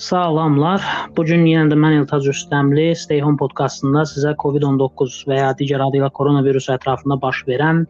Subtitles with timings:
[0.00, 0.80] Salamlar.
[1.16, 5.82] Bu gün yenə də mən Eltaz Rüstəmli Stay Home podkastında sizə COVID-19 və ya digər
[5.84, 7.82] adı ilə koronavirus ətrafında baş verən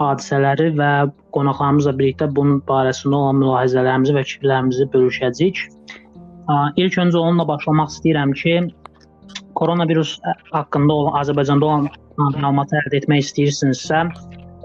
[0.00, 0.88] hadisələri və
[1.36, 5.62] qonaqlarımızla birlikdə bunun barəsində olan mülahizələrimizi və fikirlərimizi bölüşəcəyik.
[6.82, 8.56] İlk öncə onunla başlamaq istəyirəm ki,
[9.54, 10.16] koronavirus
[10.50, 11.86] haqqında olan Azərbaycanda olan
[12.18, 14.08] məlumatı əldə etmək istəyirsinizsə,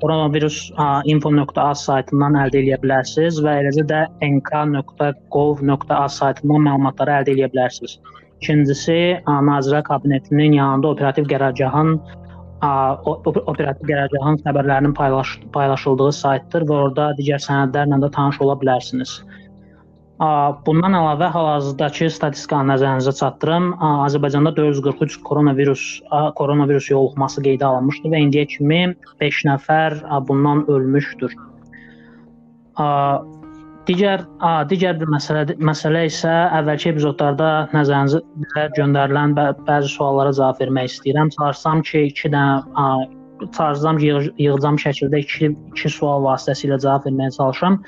[0.01, 7.99] koronavirus.info.az saytından əldə edə bilərsiniz və eləcə də nk.gov.az saytından məlumatları əldə edə bilərsiniz.
[8.39, 11.97] İkincisi, Nazirlər Kabinetinin yanında operativ qərargahın
[12.63, 19.19] operativ qərargahın xəbərlərinin paylaş paylaşıldığı saytdır və orada digər sənədlərlə də tanış ola bilərsiniz.
[20.19, 23.69] Bundan əlavə hal-hazırdakı statistikanı nəzərinizə çatdırım.
[23.79, 25.83] Azərbaycanda 443 koronavirus
[26.35, 28.81] koronavirus yoluxması qeydə alınmışdı və indiyə kimi
[29.23, 29.95] 5 nəfər
[30.27, 31.37] bundan ölmüşdür.
[33.87, 34.25] Digər
[34.69, 41.31] digər bir məsələ məsələ isə əvvəlki epizodlarda nəzərinizə göndərilən bə bəzi suallara cavab vermək istəyirəm.
[41.39, 42.83] Çalışsam ki, 2 dənə
[43.55, 47.83] çalışsam yığcam şəkildə 2 2 sual vasitəsilə cavab verməyə çalışıram.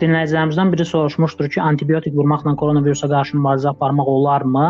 [0.00, 4.66] Dinləyicilərimizdən biri soruşmuşdur ki, antibiotik vurmaqla koronavirusa qarşı mübarizə aparmaq olarmı?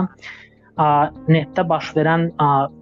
[1.28, 2.28] Netdə baş verən,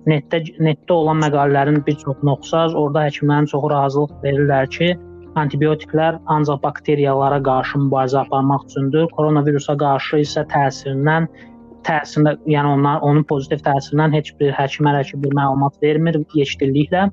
[0.07, 4.93] netdə netdə olan məqalələrin bir çoxunu oxusaz, orada həkimlərin çoxu razılıq verirlər ki,
[5.41, 9.09] antibiotiklər ancaq bakteriyalara qarşı mübarizə aparmaq üçündür.
[9.17, 11.29] Koronavirusa qarşı isə təsirindən
[11.89, 17.09] təsirində, yəni onlar onun pozitiv təsirindən heç bir həkim hələ ki bir məlumat vermir yekdilliklə.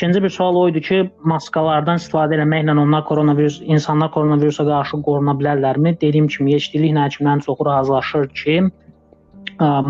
[0.00, 0.98] İkinci bir sual o idi ki,
[1.28, 5.92] maskalardan istifadə etməklə onlar koronavirus insanlar koronavirusa qarşı qoruna bilərlərmi?
[6.00, 8.54] Dediyim kimi, yetkiliklə həkimlərin çoxu razılaşır ki,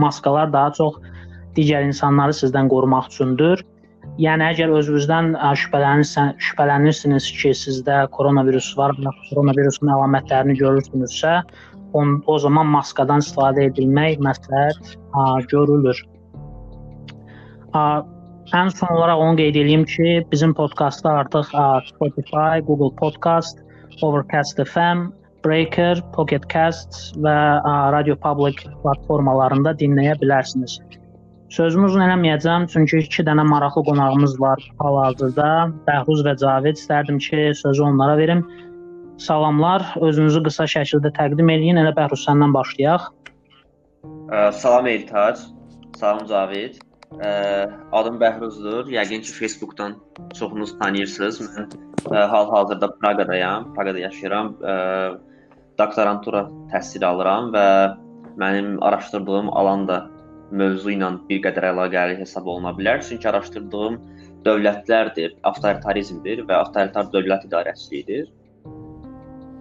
[0.03, 0.99] maskalar daha çox
[1.55, 3.63] digər insanları sizdən qorumaq üçündür.
[4.27, 8.99] Yəni əgər özünüzdən şübhələnirsən, şübhələnirsiniz ki, sizdə koronavirus var
[9.31, 11.41] koronavirusun əlamətlərini görürsünüzsə,
[11.95, 14.97] on, o zaman maskadan istifadə edilmək məsləhət
[15.55, 16.03] görülür.
[18.51, 21.53] Ən son olaraq onu qeyd edeyim ki, bizim podkastda artıq
[21.87, 23.61] Spotify, Google Podcast,
[24.03, 25.05] Overcast FM,
[25.45, 27.37] Breaker, Pocket Casts və
[27.95, 30.81] Radio Public platformalarında dinləyə bilərsiniz.
[31.55, 35.71] Sözümü uzun eləməyəcəm, çünki iki dənə maraqlı qonağımız var hal-hazırda.
[35.87, 36.83] Bəhruz və Cavid.
[36.83, 38.45] İstərdim ki, sözü onlara verim.
[39.19, 41.79] Salamlar, özünüzü qısa şəkildə təqdim edin.
[41.87, 43.11] Elə Bəhruz səndən başlayaq.
[44.59, 45.43] Salam Eltac.
[45.99, 46.90] Salam Cavid.
[47.11, 48.87] Adım Bəhruzdur.
[48.87, 49.97] Yəqin ki, Facebookdan
[50.39, 51.41] çoxunuz tanıyırsınız.
[52.07, 54.55] Mən hal-hazırda Praqadayam, Praqada yaşayıram.
[55.79, 57.67] Doktorantura təhsili alıram və
[58.39, 59.99] mənim araşdırdığım alan da
[60.53, 63.03] mövzu ilə bir qədər əlaqəli hesab oluna bilər.
[63.03, 63.99] Çünki araşdırdığım
[64.47, 68.31] dövlətlərdir, avtoritarizmdir və avtoritar dövlət idarəçiliyidir.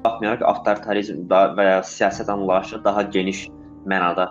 [0.05, 3.47] Baxmayaraq avtoritarizm və ya siyasət anlayışı daha geniş
[3.89, 4.29] mənada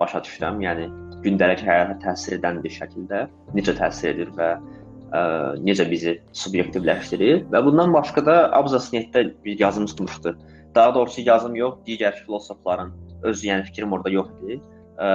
[0.00, 0.62] başa düşürəm.
[0.64, 0.86] Yəni
[1.24, 3.24] gündəlik həyata təsir edən bir şəkildə
[3.56, 5.20] necə təsir edir və ə,
[5.64, 10.36] necə bizi subyektivləşdirir və bundan başqa da Abzasnetdə bir yazım tutmuşdu.
[10.74, 12.92] Daha doğrusu yazım yox, digər filosofların
[13.26, 14.60] öz yəni fikrim orada yox idi.
[15.00, 15.10] Ə,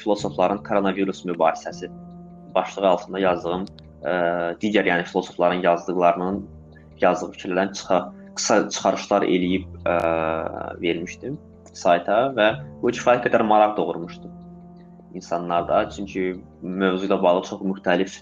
[0.00, 1.90] filosofların koronavirus mübarizəsi
[2.54, 4.14] başlığı altında yazdığım ə,
[4.62, 6.42] digər yəni filosofların yazdıqlarının
[7.00, 8.00] yazdığı fikirlərdən çıxa
[8.36, 9.96] qısa çıxarışlar eləyib ə,
[10.82, 11.38] vermişdim
[11.76, 14.30] sayta və bu kifayət qədər maraq doğurmuşdu
[15.14, 15.88] insanlarda.
[15.90, 18.20] Çünki mövzu ilə bağlı çox müxtəlif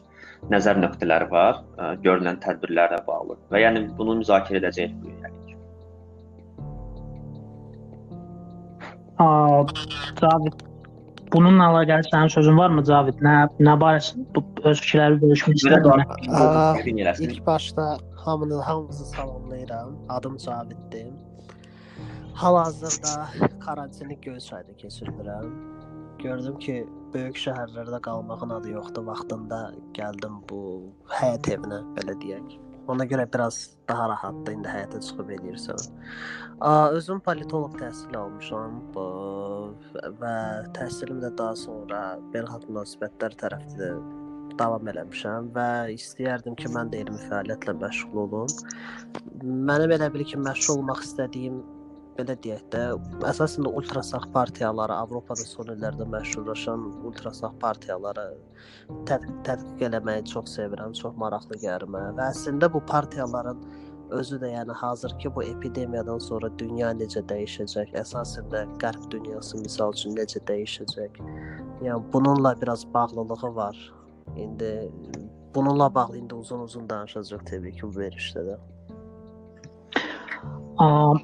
[0.53, 3.39] nəzər nöqtələri var, ə, görülən tədbirlərlə bağlı.
[3.53, 5.35] Və yəni bunu müzakirə edəcəyik bu yəni.
[9.19, 9.65] Aa,
[10.21, 10.69] Cavid
[11.33, 13.19] Bununla əlaqəli sənin sözün varmı Cavid?
[13.25, 17.25] Nə nə barəsində öz fikirlərini bölüşmək istəyirəm?
[17.27, 17.89] İlk başda
[18.25, 19.91] hamını hamınızı salamlayıram.
[20.09, 21.11] Adım Caviddir.
[22.35, 23.27] Hal-hazırda
[23.61, 25.53] karantini Göyçayda keçirirəm
[26.23, 26.79] gördüm ki,
[27.15, 29.07] böyük şəhərlərdə qalmağın adı yoxdur.
[29.09, 29.61] Vaxtında
[29.97, 30.63] gəldim bu
[31.19, 32.59] həyət evinə, belə deyək.
[32.89, 33.57] Ona görə biraz
[33.89, 35.83] daha rahatdır indi həyata çıxıb eləyirsən.
[36.97, 39.05] Özüm politoloq təhsili almışam bu
[40.23, 40.37] və
[40.79, 42.01] təhsilim də daha sonra
[42.33, 43.91] beynəlxalq münasibətlər tərəfdə
[44.59, 48.55] davam eləmişəm və istəyərdim ki, mən də elmi fəaliyyətlə məşğul olum.
[49.45, 51.61] Mənim elə bil ki, məşğul olmaq istədiyim
[52.19, 52.81] belə deyək də,
[53.31, 58.25] əsasən ultrasağ partiyaları Avropada son illərdə məşhurlaşan ultrasağ partiyaları
[59.09, 62.17] tədqiq eləməyi çox sevirəm, çox maraqlı gəlir mənə.
[62.19, 63.63] Və əslində bu partiyaların
[64.19, 69.95] özü də yəni hazırki bu epidemiyadan sonra dünya necə dəyişəcək, əsasən də qərb dünyası misal
[69.95, 71.23] üçün necə dəyişəcək.
[71.87, 73.79] Yəni bununla biraz bağlılığı var.
[74.37, 74.91] İndi
[75.55, 78.59] bununla bağlı indi uzun-uzun danışacağıq təbii ki bu verişdə də.
[80.79, 81.21] Um,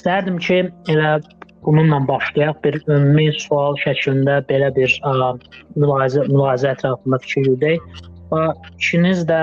[0.00, 1.20] istərdim ki, elə
[1.64, 5.34] bununla başlayaq bir ümumi sual şəklində belə bir ə,
[5.76, 8.00] mülahizə mülahizə ətrafında fikir yürüdək.
[8.30, 8.44] Və
[8.78, 9.42] ikiniz də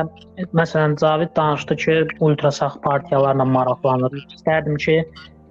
[0.57, 4.15] məsələn Cavid danışdı ki, ultrasağ partiyalarla maraqlanır.
[4.37, 5.01] İstərdim ki,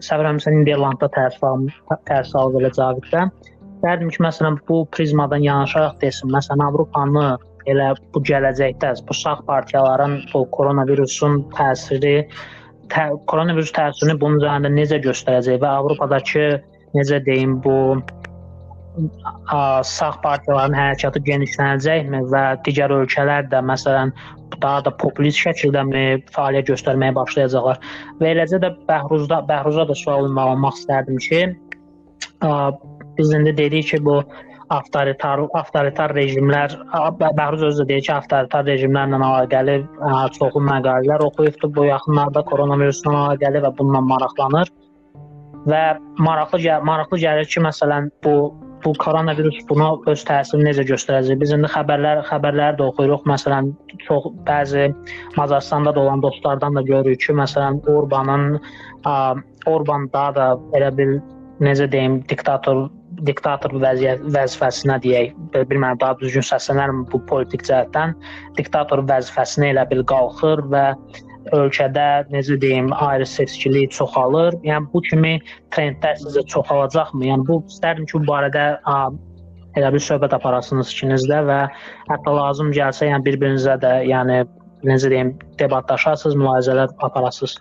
[0.03, 3.27] səbirəmsə Niderlandda təhsil alıb elə Caviddə.
[3.77, 7.29] İstərdim ki, məsələn bu prizmadan yanaşaraq desin, məsələn Avropanı
[7.71, 12.17] elə bu gələcəkdə bu sağ partiyaların bu koronavirusun təsiri
[12.93, 16.47] tə, koronavirus təsirini bunun üzərində necə göstərəcək və Avropadakı
[16.97, 24.13] necə deyim bu ə, sağ partiyaların hərəkatı genişlənəcəkmi və digər ölkələr də məsələn
[24.63, 26.05] daha da populist şəkildəmi
[26.35, 27.81] fəaliyyət göstərməyə başlayacaqlar.
[28.21, 31.43] Və eləcə də Bəhruzda Bəhruza da sual ünvanlamaq istərdim ki,
[32.47, 32.53] ə,
[33.19, 34.21] biz indi dedik ki, bu
[34.75, 36.75] avtoritar avtoritar rejimlər
[37.21, 39.77] Bəhruz özü də deyir ki, avtoritar rejimlərlə əlaqəli
[40.39, 44.73] çoxlu məqalələr oxuyubdu bu yaxınlarda koronavirusla əlaqəli və bununla maraqlanır.
[45.67, 45.83] Və
[46.23, 48.37] maraqlı maraqlı gəlir ki, məsələn, bu
[48.85, 51.39] bu koronavirus buna öz təsirini necə göstərəcək?
[51.41, 53.25] Biz indi xəbərlər xəbərləri də oxuyuruq.
[53.27, 53.73] Məsələn,
[54.05, 54.93] çox bəzi
[55.37, 58.61] Macaristanda da olan dostlardan da görürük ki, məsələn, Orbanın
[59.67, 60.47] Orban daha da
[60.79, 61.17] elə bil
[61.61, 62.87] necə deyim, diktator
[63.25, 68.13] diktator vəziyyət vəzifəsinə deyək, bilmirəm daha düzgün səslənərmi bu politik cəhətdən
[68.59, 70.85] diktator vəzifəsinə elə bil qalxır və
[71.57, 74.59] ölkədə necə deyim, ayrı seçkilik çoxalır.
[74.67, 75.37] Yəni bu kimi
[75.75, 77.25] trendlər sizə çoxalacaqmı?
[77.31, 78.99] Yəni bu istərdim ki, bu barədə ə,
[79.79, 81.63] elə bir söhbət aparasınız ikinizdə və
[82.11, 84.43] hətta lazım gəlsə, yəni bir-birinizə də, yəni
[84.87, 87.59] necə deyim, debatlaşasınız, mülahizələr aparasınız.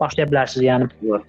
[0.00, 0.92] Başlaya bilərsiniz, yəni.
[1.10, 1.24] Var.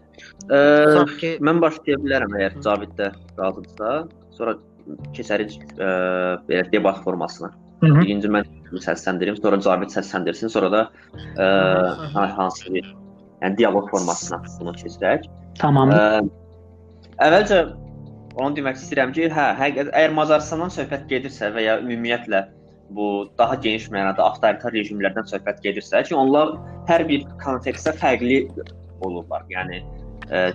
[0.47, 3.93] Ə, ki, mən başlaya bilərəm əgər Cavid də razıdırsa.
[4.37, 4.55] Sonra
[5.15, 5.89] keçərik ə,
[6.47, 7.51] belə debat formasına.
[7.81, 8.01] Hı -hı.
[8.01, 8.45] Birinci mən
[8.83, 10.81] səsləndirim, sonra Cavid səsləndirsin, sonra da
[11.37, 12.95] ə, hansı bir
[13.41, 15.27] yəni dialoq formasına bunu keçirək.
[15.59, 15.91] Tamam.
[15.91, 16.21] Ə,
[17.27, 17.59] əvvəlcə
[18.35, 22.45] onu demək istəyirəm ki, hə, həqiqət əgər Macarıstandan söhbət gedirsə və ya ümumiyyətlə
[22.89, 26.55] bu daha geniş mənada avtoritar rejimlərdən söhbət gedirsə ki, onlar
[26.87, 28.47] hər bir kontekstdə fərqli
[29.01, 29.43] olurlar.
[29.49, 29.83] Yəni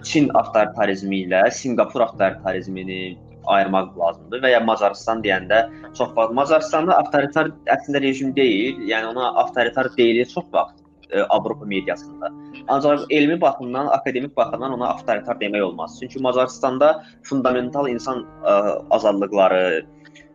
[0.04, 3.02] Çin avtoritarizmi ilə Sinqapur avtoritarizmini
[3.46, 5.62] ayırmaq lazımdır və ya Macarıstan deyəndə
[5.98, 11.66] çox vaxt Macarıstanda avtoritar əslində rejim deyil, yəni ona avtoritar deyilir çox vaxt ə, Avropa
[11.66, 12.30] mediasında.
[12.68, 15.96] Ancaq elmi baxımdan, akademik baxımdan ona avtoritar demək olmaz.
[16.00, 16.92] Çünki Macarıstanda
[17.22, 18.54] fundamental insan ə,
[18.90, 19.82] azadlıqları,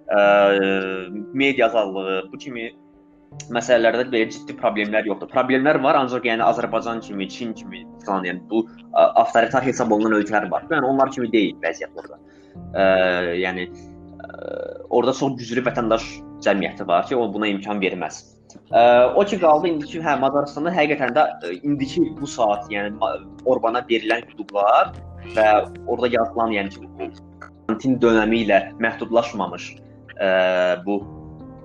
[0.10, 0.19] ə,
[1.33, 2.72] media azadlığı, bu kimi
[3.54, 5.30] məsələlərdə belə ciddi problemlər yoxdur.
[5.32, 8.64] Problemlər var, ancaq yəni Azərbaycan kimi, Çin kimi falan, yəni bu
[8.94, 10.66] avtoritar hesab olunan ölkələr var.
[10.72, 12.20] Yəni onlar kimi deyil vəziyyət orada.
[12.74, 12.88] Ə,
[13.40, 14.32] yəni ə,
[14.90, 16.08] orada çox güclü vətəndaş
[16.46, 18.24] cəmiyyəti var ki, o buna imkan verməz.
[18.72, 18.82] Ə,
[19.16, 21.28] o ki qaldı indiki hə Macaristanda həqiqətən də
[21.62, 22.96] indiki bu saat, yəni
[23.46, 24.96] Orbana verilən hüquqlar
[25.36, 25.48] və
[25.86, 27.12] orada yazılan yəni ki,
[27.44, 29.70] karantin dönəmi ilə məhdudlaşmamış
[30.18, 30.28] ə,
[30.88, 31.02] bu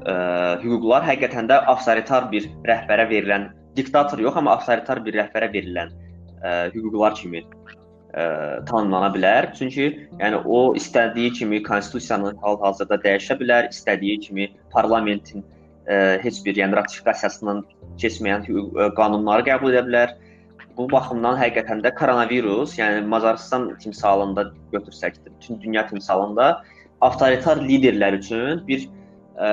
[0.06, 0.14] ə,
[0.62, 5.92] hüquqlar həqiqətən də avtoritar bir rəhbərə verilən diktator yox, amma avtoritar bir rəhbərə verilən
[6.42, 9.52] ə, hüquqlar kimi ə, tanımlana bilər.
[9.58, 9.88] Çünki
[10.20, 15.44] yəni o istədiyi kimi konstitusiyanı hal-hazırda dəyişə bilər, istədiyi kimi parlamentin
[15.86, 17.64] ə, heç bir yəni ratifikasiyasından
[18.02, 20.14] keçməyən hüquq ə, qanunları qəbul edə bilər.
[20.76, 26.62] Bu baxımdan həqiqətən də koronavirus, yəni Macarıstan timsalında götürsək, bütün dünya timsalında
[27.04, 28.86] avtoritar liderlər üçün bir
[29.36, 29.50] ə,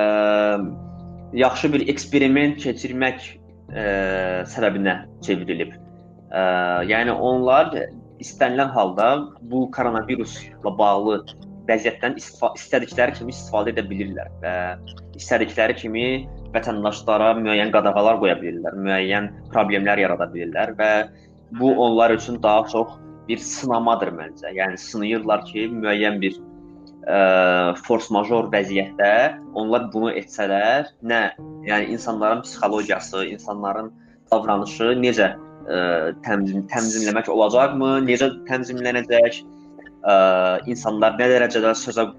[1.36, 3.28] yaxşı bir eksperiment keçirmək
[3.72, 3.84] ə,
[4.50, 4.96] səbəbinə
[5.26, 5.76] çevrilib.
[6.30, 6.42] Ə,
[6.90, 7.72] yəni onlar
[8.20, 9.12] istənilən halda
[9.52, 11.22] bu koronavirusla bağlı
[11.70, 14.54] vəziyyətdən istədikləri kimi istifadə edə bilirlər və
[15.18, 16.04] istədikləri kimi
[16.54, 20.90] vətəndaşlara müəyyən qadağalar qoya bilirlər, müəyyən problemlər yarada bilirlər və
[21.60, 22.96] bu onlar üçün daha çox
[23.28, 24.50] bir sınamadır məncə.
[24.56, 26.38] Yəni sınayırlar ki, müəyyən bir
[27.08, 29.12] ə, force major vəziyyətdə
[29.58, 31.22] onlar bunu etsələr, nə,
[31.68, 33.90] yəni insanların psixologiyası, insanların
[34.32, 35.80] davranışı necə ə,
[36.26, 37.92] təmzim təmzimləmək olacaqmı?
[38.06, 39.42] Necə təmzimlənəcək?
[40.00, 40.14] Ə,
[40.70, 42.10] insanlar nə dərəcədə sözə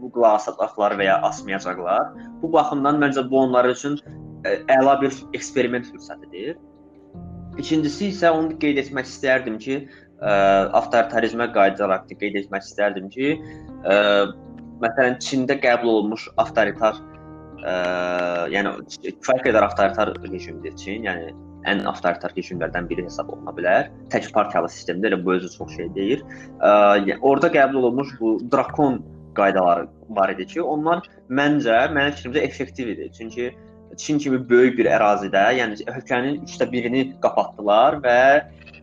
[0.00, 2.12] qulaq asacaqlar və ya asmayacaqlar?
[2.42, 3.98] Bu baxımdan məncə bu onlar üçün
[4.44, 6.58] ə, əla bir eksperiment fürsətidir.
[7.58, 9.82] İkincisi isə onu qeyd etmək istərdim ki,
[10.22, 10.32] ə,
[10.78, 13.34] avtoritarizmə qayıdaraq qeyd etmək istərdim ki,
[13.84, 13.98] ə,
[14.82, 16.98] məsələn Çində qəbul olunmuş avtoritar
[17.60, 17.74] ə,
[18.54, 21.30] yəni kifayət qədər avtoritar rejimdir Çin, yəni
[21.70, 23.90] ən avtoritar rejimlərdən biri hesab oluna bilər.
[24.12, 26.22] Tək partiyalı sistemdə elə bu özü çox şey deyir.
[26.64, 29.02] Ə, orada qəbul olunmuş bu drakon
[29.36, 33.10] qaydaları var idi ki, onlar məncə mənim fikrimcə effektiv idi.
[33.16, 33.50] Çünki
[33.96, 38.20] Çin kimi böyük bir ərazidə, yəni ölkənin 3də 1-ini qapatdılar və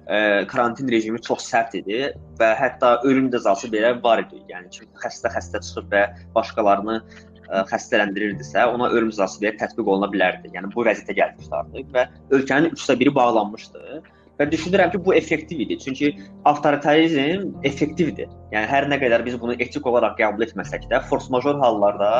[0.08, 0.20] ə,
[0.52, 2.08] karantin rejimi çox sərt idi
[2.40, 4.42] və hətta ölüm cəzası belə var idi.
[4.52, 6.04] Yəni kim xəstə xəstə çıxıb və
[6.36, 10.54] başqalarını ə, xəstələndirirdisə, ona ölüm cəzası belə tətbiq oluna bilərdi.
[10.56, 12.08] Yəni bu vəziyyətə gəlmişdi artıq və
[12.40, 14.02] ölkənin 3də 1-i bağlanmışdı.
[14.38, 15.77] Və düşünürəm ki, bu effektiv idi.
[15.82, 16.12] Çünki
[16.46, 18.29] avtoritarizm effektivdir.
[18.53, 22.12] Yəni hər nə qədər biz bunu etik olaraq qəbul etməsək də, force major hallarda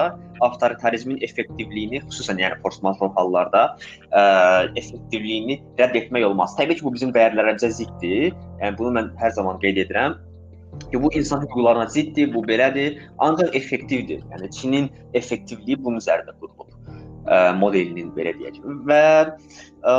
[0.46, 3.68] avtoritarizmin effektivliyini, xüsusən yəni force major hallarda
[4.10, 4.24] ə,
[4.82, 6.58] effektivliyini rədd etmək olmaz.
[6.58, 8.34] Təbii ki, bu bizim dəyərlərimizə ziddir.
[8.64, 10.18] Yəni bunu mən hər zaman qeyd edirəm
[10.90, 14.26] ki, bu insan hüquqlarına ziddir, bu belədir, ancaq effektivdir.
[14.34, 16.68] Yəni Çinin effektivliyi bunun üzərində qurulub
[17.28, 18.62] ə, modelinin belə deyək.
[18.90, 19.04] Və
[19.86, 19.96] ə,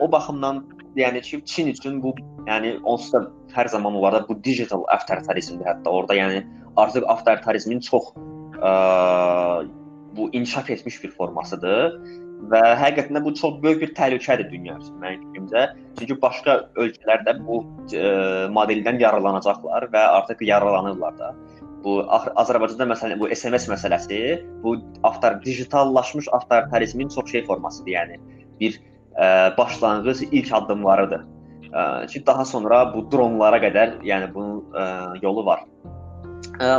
[0.00, 0.64] o baxımdan
[0.96, 2.14] yəni ki, Çin üçün bu,
[2.48, 3.24] yəni onsuz da
[3.54, 6.44] hər zaman olaraq bu digital avtoritarizmdir hətta orada, yəni
[6.76, 8.12] artıq avtoritarizmin çox
[8.58, 8.74] ə,
[10.16, 11.98] bu inkişaf etmiş bir formasıdır
[12.52, 15.66] və həqiqətən də bu çox böyük bir təhlükədir dünya üçün mənim fikrimcə.
[15.98, 21.34] Çünki başqa ölkələr də bu ə, modeldən yararlanacaqlar və artıq yararlanırlar da.
[21.84, 21.98] Bu
[22.40, 24.18] Azərbaycanda məsələn bu SMS məsələsi
[24.62, 27.92] bu avtor digitallaşmış avtoritarizmin çox şey formasıdır.
[27.92, 28.20] Yəni
[28.60, 28.80] bir
[29.58, 31.22] başlanğıc ilk addımlarıdır.
[32.08, 34.84] Ki daha sonra bu dronlara qədər, yəni bunun ə,
[35.22, 35.64] yolu var.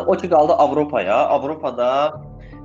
[0.08, 1.18] O ki qaldı Avropaya.
[1.36, 1.88] Avropada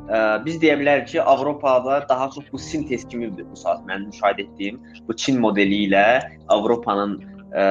[0.07, 4.47] ə, biz deyə bilərik ki, Avropada daha çox bu sintez kimidir bu saat mən müşahidə
[4.47, 7.19] etdiyim bu Çin modeli ilə Avropanın
[7.51, 7.65] ə,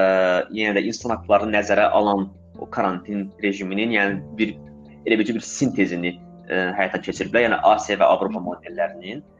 [0.51, 2.27] yenə də insan hüquqlarını nəzərə alan
[2.59, 4.55] o karantin rejiminin, yəni bir
[5.07, 6.17] elə bir sintezini
[6.51, 7.47] ə, həyata keçiriblər.
[7.47, 9.23] Yəni Asiya və Avropa modellərinin.
[9.23, 9.38] Ə,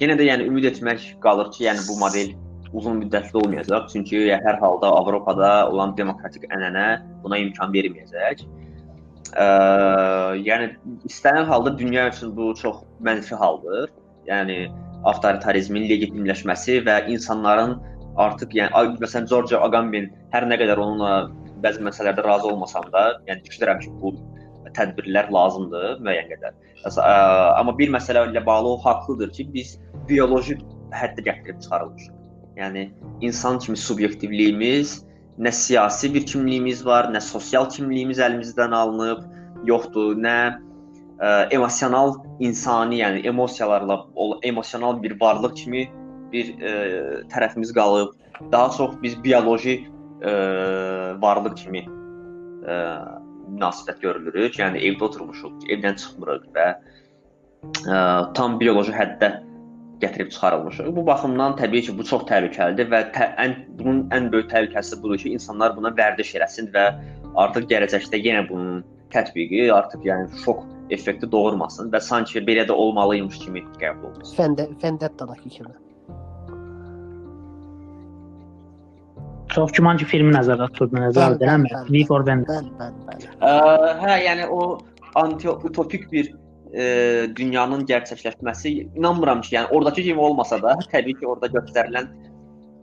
[0.00, 2.32] yenə də yəni ümid etmək qalır ki, yəni bu model
[2.72, 3.88] uzun müddətli olmayacaq.
[3.92, 8.44] Çünki hər halda Avropada olan demokratik ənənə buna imkan verməyəcək.
[9.32, 9.46] Ə,
[10.44, 10.72] yəni
[11.08, 13.90] istənilən halda dünya üçün bu çox mənfi haldır.
[14.28, 14.66] Yəni
[15.08, 17.78] avtoritarizmin legitimləşməsi və insanların
[18.22, 21.14] artıq yəni məsələn George Agamben hər nə qədər onunla
[21.64, 24.14] bəzi məsələlərdə razı olmasam da, yəni düşünürəm ki, bu
[24.76, 26.58] tədbirlər lazımdır müəyyən qədər.
[27.58, 29.76] Amma bir məsələ ilə bağlı o haqlıdır ki, biz
[30.08, 30.58] bioloji
[30.92, 32.18] həddə gətirib çıxarılmışıq.
[32.56, 32.90] Yəni
[33.24, 34.98] insan kimi subyektivliyimiz,
[35.38, 39.22] nə siyasi bir kimliyimiz var, nə sosial kimliyimiz əlimizdən alınıb,
[39.68, 44.02] yoxdur, nə ə, emosional insani, yəni emosiyalarla,
[44.42, 45.86] emosional bir varlıq kimi
[46.32, 46.74] bir ə,
[47.32, 48.12] tərəfimiz qalıb.
[48.52, 49.78] Daha çox biz bioloji
[50.20, 50.32] ə,
[51.22, 52.76] varlıq kimi ə,
[53.52, 54.58] münasibət görülürük.
[54.60, 57.96] Yəni evdə oturmuşuq, evdən çıxmırıq və ə,
[58.36, 59.32] tam bioloji həddə
[60.02, 60.90] gətirib çıxarılmışıq.
[60.96, 65.20] Bu baxımdan təbii ki, bu çox təhlükəlidir və tə ən bunun ən böyük təhlükəsi budur
[65.22, 66.88] ki, insanlar buna vərdiş eləsin və
[67.44, 68.82] artıq gələcəkdə yenə bunun
[69.14, 74.36] tətbiqi artıq yəni şok effekti doğurmasın və sanki belə də olmalıymış kimi qəbul olunsun.
[74.40, 75.74] Fəndə Fəndəttadakı kimi.
[79.54, 81.66] Çox güman ki, filmi nəzərdə tutuldu, nəzər edirəm.
[81.90, 82.88] V for Vendetta.
[83.42, 84.78] Hə, yəni o
[85.20, 86.30] anti-utopik bir
[86.72, 86.84] e,
[87.36, 92.08] dünyanın gerçəkləşməsi inanmıram ki, yəni oradakı kimi olmasa da, təbii ki, orada göstərilən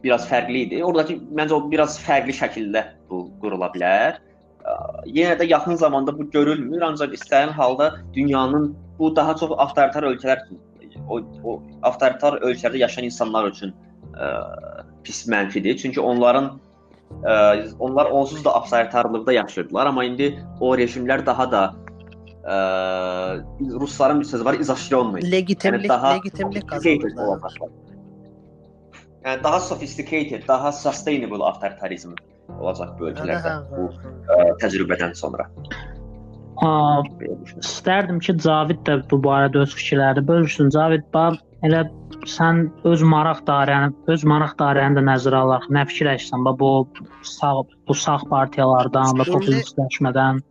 [0.04, 0.84] biraz fərqli idi.
[0.86, 4.22] Oradakı məncə o biraz fərqli şəkildə bu qurula bilər.
[4.62, 4.78] Ə,
[5.10, 10.46] yenə də yaxın zamanda bu görülmür, ancaq istənilən halda dünyanın bu daha çox avtoritar ölkələr
[10.46, 10.62] üçün
[11.08, 13.74] o, o avtoritar ölkələrdə yaşayan insanlar üçün
[14.14, 14.32] ə,
[15.04, 15.78] pis mənfidir.
[15.82, 16.52] Çünki onların
[17.24, 17.36] ə,
[17.80, 21.64] onlar onsuz da avtoritarlıqda yaşayırdılar, amma indi o rejimlər daha da
[22.44, 22.58] ə,
[23.80, 25.24] rusların bir sözü var, izasyonlu.
[25.24, 27.62] Legitimlik, yəni daha legitimlik qazanırlar.
[29.26, 32.16] Yəni daha sophisticated, daha sustainable avtoritarizm
[32.60, 35.50] olacaq bu ölkələrdə bu ə, təcrübədən sonra.
[36.60, 36.70] A,
[37.62, 40.72] istərdim ki, Cavid də bu barədə öz fikirlərini bölüşsün.
[40.76, 41.38] Cavid, bax
[41.68, 41.84] elə
[42.30, 46.72] sən öz maraq dairəni, öz maraq dairəni də nəzərə alaraq nə fikirləşirsən bu
[47.28, 47.54] sağ
[47.88, 50.44] bu sağ partiyalardan və populistləşmədən?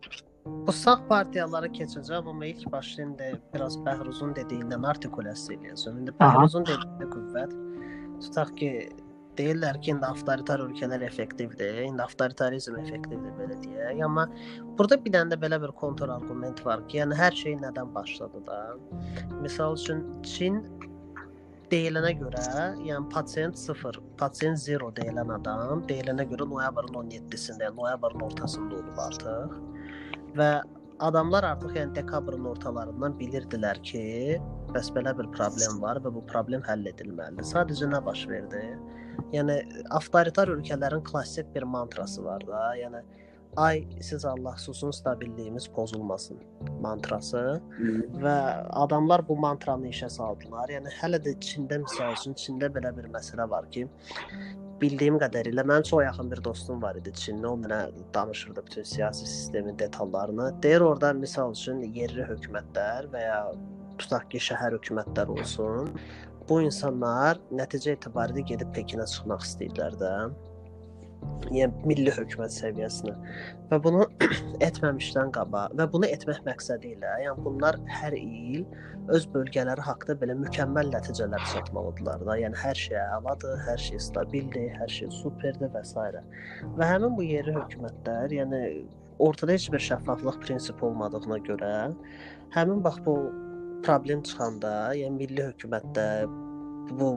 [0.67, 6.01] Bu sağ partiyalara keçəcəm, amma ilk başda indi biraz Bəhruzun dediyindən artikulyasiya eləyəcəm.
[6.03, 7.53] İndi Bəhruzun dediyi qüvvət
[8.23, 8.71] tutaq ki,
[9.39, 14.01] deyirlər ki, indi avtoritar ölkələr effektivdir, indi avtoritarizm effektivdir belə deyək.
[14.05, 14.25] Amma
[14.79, 18.43] burada bir dənə də belə bir kontur arqument var ki, yəni hər şey nədən başladı
[18.49, 18.59] da?
[19.43, 20.63] Məsəl üçün Çin
[21.71, 22.41] deyilənə görə,
[22.85, 29.55] yəni pasiyent 0, pasiyent 0 deyilən adam deyilənə görə noyabrın 17-sində, noyabrın ortasında olub artıq.
[30.39, 30.49] Və
[31.05, 34.03] adamlar artıq yəni dekabrın ortalarından bilirdilər ki,
[34.73, 37.47] bəs belə bir problem var və bu problem həll edilməlidir.
[37.53, 38.65] Sadəcə nə baş verdi?
[39.35, 39.57] Yəni
[39.95, 43.03] avtoritar ölkələrin klassik bir mantrası var da, yəni
[43.57, 46.37] ay siz Allah susun stabilliyimiz pozulmasın
[46.81, 47.61] mantrası
[48.23, 48.35] və
[48.83, 50.69] adamlar bu mantranı işə saldılar.
[50.69, 53.87] Yəni hələ də Çində məsəl üçün Çində belə bir məsələ var ki,
[54.81, 57.47] bildiyim qədərilə mənim çox yaxın bir dostum var idi Çinli.
[57.47, 57.81] O mənə
[58.13, 60.53] danışırdı bütün siyasi sistemin detallarını.
[60.63, 63.39] Deyir orada məsəl üçün yerli hökumətlər və ya
[63.97, 65.91] tutaq ki, şəhər hökumətləri olsun.
[66.49, 70.13] Bu insanlar nəticə etibarilə gedib Pekinə çıxmaq istəyirlər də
[71.53, 73.15] yəni milli hökumət səviyyəsinə
[73.71, 74.05] və bunu
[74.67, 78.65] etməmişdən qabaq və bunu etmək məqsədi ilə, yəni bunlar hər il
[79.15, 82.37] öz bölgələri haqqında belə mükəmməl nəticələr çatmalıdırlar da.
[82.37, 85.95] Yəni hər şey əladır, hər şey stabildir, hər şey superdir və s.
[86.77, 88.61] Və həmin bu yerli hökumətlər, yəni
[89.19, 91.71] ortada heç bir şəffaflıq prinsipi olmadığına görə
[92.55, 93.17] həmin bax bu
[93.85, 96.05] problem çıxanda, yəni milli hökumətdə
[96.99, 97.15] bu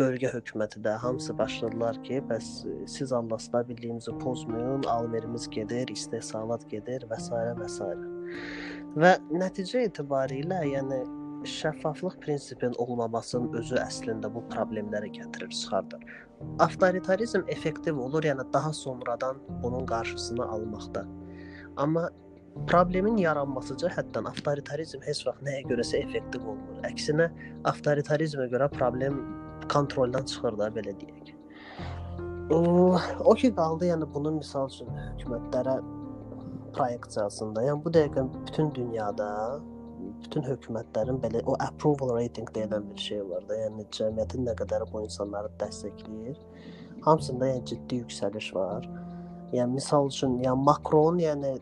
[0.00, 2.48] bölgə hökuməti də hamısı başladılar ki, bəs
[2.88, 7.30] siz Allah stabilliyimizi pozmayın, alverimiz gedir, istehsalat gedir və s.
[7.60, 7.88] və s.
[9.00, 11.00] Və nəticə etibarilə, yəni
[11.48, 16.02] şəffaflıq prinsipinin olmamasının özü əslində bu problemləri gətirir, çıxardır.
[16.58, 21.04] Avtoritarizm effektiv olur, yəni daha sonradan bunun qarşısını almaqda.
[21.76, 22.08] Amma
[22.68, 26.80] problemin yaranması cəhətdən avtoritarizm heç vaxt nəyə görəsə effektiv olmur.
[26.88, 27.30] Əksinə
[27.72, 29.20] avtoritarizmə görə problem
[29.72, 31.34] kontroldan çıxır da belə deyək.
[32.50, 35.76] O, ki qaldı, yəni bunun misal üçün hökumətlərə
[36.74, 39.28] proyeksiyasında, yəni bu dəqiqə bütün dünyada
[40.24, 44.84] bütün hökumətlərin belə o approval rating deyilən bir şey var da, yəni cəmiyyətin nə qədər
[44.92, 46.36] bu insanları dəstəkləyir.
[47.06, 48.88] Hamısında yəni ciddi yüksəliş var.
[49.54, 51.54] Yəni misal üçün, yəni Macron, yəni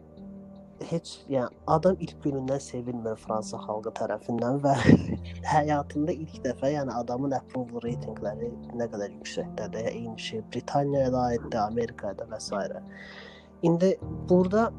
[0.91, 4.75] heç yəni adam ilk günündən sevilmir Fransa xalqı tərəfindən və
[5.55, 9.91] həyatında ilk dəfə yəni adamın approval reytinqləri nə qədər yüksəkdədir.
[9.93, 12.83] Eyni şey Britaniyaya da aiddir, Amerikaya da və s.
[13.63, 14.71] İndi burada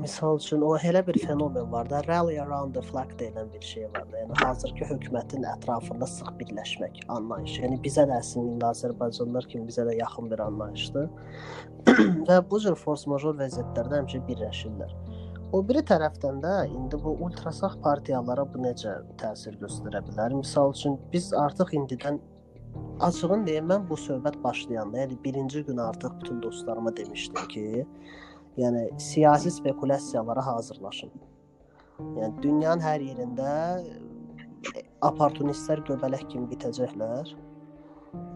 [0.00, 3.84] misal üçün o elə bir fenomen var da, rally around the flag deyilən bir şey
[3.94, 4.22] var da.
[4.22, 7.62] Yəni hazırki hökumətin ətrafında sıx birləşmək anlayışı.
[7.64, 11.10] Yəni bizə də əslində Azərbaycanlılar kimi bizə də yaxın bir anlayışdır.
[12.28, 14.96] Və bu cür force major vəziyyətlərdə həmişə birləşirlər.
[15.52, 20.36] O biri tərəfdən də indi bu ultrasağ partiyalara bu necə təsir göstərə bilər?
[20.42, 22.20] Məsəl üçün biz artıq indidən
[23.02, 27.86] açığın deyim mən bu söhbət başlayanda, yəni birinci gün artıq bütün dostlarıma demişdim ki,
[28.58, 31.12] Yəni siyasi spekulyasiyalara hazırlaşın.
[32.00, 33.52] Yəni dünyanın hər yerində
[35.06, 37.34] opportunistlər göbələk kimi bitəcəklər.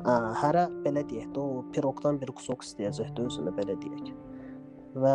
[0.05, 4.13] Hə, hərə belə deyək də, o piroqdan bir kusok istəyəcəkdi özünə belə deyək.
[5.03, 5.15] Və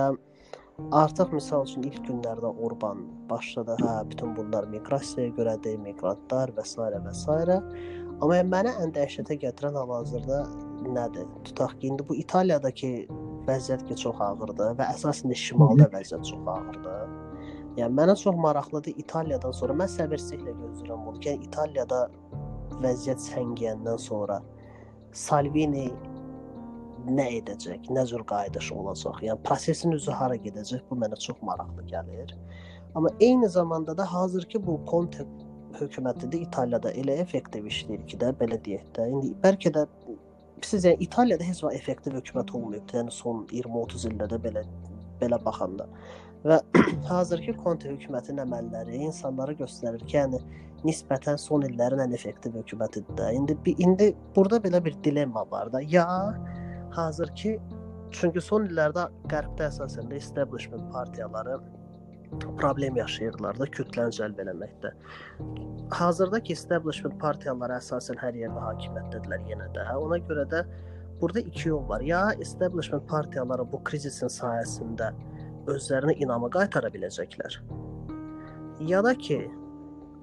[0.96, 6.76] artıq misal üçün ilk günlərdə Orban başladı, hə, bütün bunlar miqrasiyaya görədir, miqrantlar və s.
[6.78, 7.60] və s.
[8.20, 10.42] Amma mənə ən dəhşətə gətirən hal-hazırda
[10.92, 11.28] nədir?
[11.48, 12.90] Tutaq ki, indi bu İtaliyadakı
[13.50, 17.18] vəziyyət ki çox ağırdır və əsasən də şimalda vəziyyət çox ağırdır.
[17.80, 21.20] Yəni mənə çox maraqlıdır İtaliyadan sonra mən səbirsizliklə gözləyirəm bunu.
[21.26, 22.00] Yəni İtaliyada
[22.84, 24.40] vəziyyət səngiyəndən sonra
[25.16, 25.88] Salvini
[27.10, 29.22] nə edəcək, nə cür qayıdış olacaq?
[29.26, 30.84] Yəni prosesin üzü hara gedəcək?
[30.90, 32.34] Bu mənə çox maraqlı gəlir.
[32.96, 35.26] Amma eyni zamanda da hazırki bu Conte
[35.80, 39.08] hökuməti də İtaliyada elə effektiv işləyir ki də belə deyək də.
[39.14, 39.86] İndi bəlkə də
[40.66, 42.94] siz yəni İtaliyada heç vaxt effektiv hökumət olmayıb.
[42.94, 44.64] Yəni son 20-30 ildə də belə
[45.22, 45.88] belə baxanda.
[46.48, 46.60] Və
[47.10, 50.40] hazırki Conte hökumətinin əməlləri insanlara göstərir ki, yəni
[50.88, 53.34] nisbətən son illərin ən effektiv hökumətidir də.
[53.36, 55.82] İndi indi burada belə bir dilemma var da.
[55.82, 56.08] Ya
[56.96, 57.60] hazırki
[58.12, 61.60] çünki son illərdə qərbdə əsasən də establishment partiyaları
[62.60, 64.92] problem yaşayırlar da kütləni cəlb eləməkdə.
[65.96, 69.86] Hazırda ki, establishment partiyaları əsasən hər yerdə hakimiyyətdədirlər yenə də.
[69.98, 70.64] Ona görə də
[71.22, 72.02] burada iki yol var.
[72.06, 75.12] Ya establishment partiyaları bu krizisin sayəsində
[75.70, 77.60] özlərinə inamı qaytara biləcəklər.
[78.88, 79.42] Ya da ki,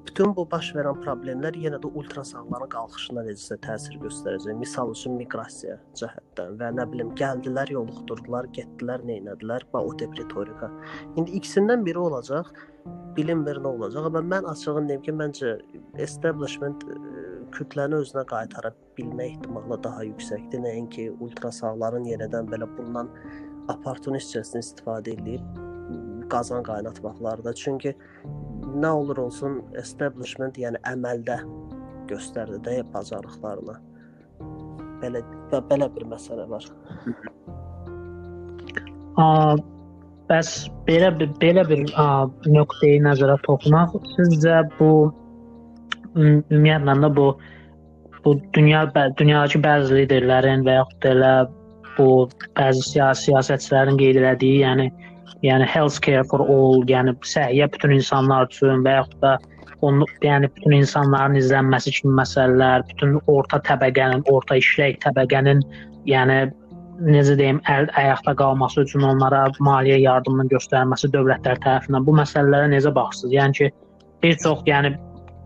[0.07, 4.57] bütün bu baş verən problemlər yenə də ultrasağların qalxışına necəsə təsir göstərəcək.
[4.61, 10.15] Misal üçün miqrasiya cəhətdən və nə bilim gəldilər, yoluxdurdular, getdilər, nə etdilər, və o tip
[10.19, 10.71] ritorika.
[11.17, 12.53] İndi ikisindən biri olacaq.
[13.17, 15.53] Bilinmir nə olacaq, amma mən açığını deyim ki, məncə
[16.05, 16.97] establishment ə,
[17.57, 23.11] kütləni özünə qaytara bilmə ehtimalı daha yüksəkdir, nəinki ultrasağların yenidən belə bundan
[23.73, 25.65] opportunistcəsinə istifadə edib
[26.31, 27.55] qazan qaynatmaqlarında.
[27.55, 27.97] Çünki
[28.83, 31.39] nə olur olsun establishment, yəni əməldə
[32.11, 33.77] göstərdi də bacarıqlarını.
[35.03, 35.23] Belə
[35.71, 36.67] belə bir məsələ var.
[39.17, 39.27] A,
[40.31, 40.55] bəs
[40.89, 41.85] belə bir belə bir
[42.53, 44.91] nöqteyi nəzərə toxunaq sizcə bu
[46.17, 47.29] ümumiyyətlə də bu
[48.25, 48.83] bu dünya
[49.21, 51.35] dünyadakı bəzi liderlərin və yaxud da elə
[51.97, 52.09] bu
[52.59, 54.91] bəzi siyasi siyasətçilərin qeyd etdiyi, yəni
[55.47, 59.37] yəni health care for all, yəni səhiyyə bütün insanlar üçün və yaxud da
[59.87, 65.63] onu yəni bütün insanların izlənməsi kimi məsələlər, bütün orta təbəqənin, orta işlək təbəqənin
[66.09, 66.39] yəni
[67.05, 72.93] necə deyim, əl ayaqda qalması üçün onlara maliyyə yardımının göstərilməsi dövlətlər tərəfindən bu məsələlərə necə
[72.97, 73.35] baxırsınız?
[73.37, 73.71] Yəni ki,
[74.23, 74.95] bir çox yəni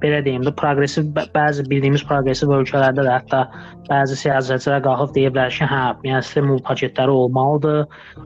[0.03, 3.41] belə deyim də proqressiv bəzi bildiyimiz proqressiv ölkələrdə də hətta
[3.89, 7.83] bəzi siyasətçilər qalxıb deyiblər ki, hə, yəni stimul paketləri olmalıdır.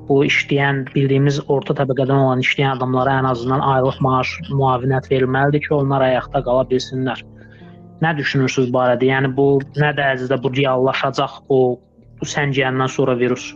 [0.09, 5.75] Bu işləyən bildiyimiz orta təbəqədən olan işləyən adamlara ən azından aylıq maaş müavinət verilməlidir ki,
[5.79, 7.25] onlar ayaqda qala bilsinlər.
[8.05, 9.09] Nə düşünürsüz bu barədə?
[9.11, 9.49] Yəni bu
[9.81, 11.61] nə dərəcədə bu reallaşacaq bu
[12.21, 13.51] bu səngiyəndən sonra virus?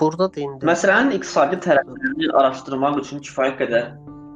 [0.00, 3.86] Burada da indi Məsələnin iqtisadi tərəflərini araşdırmaq üçün kifayət qədər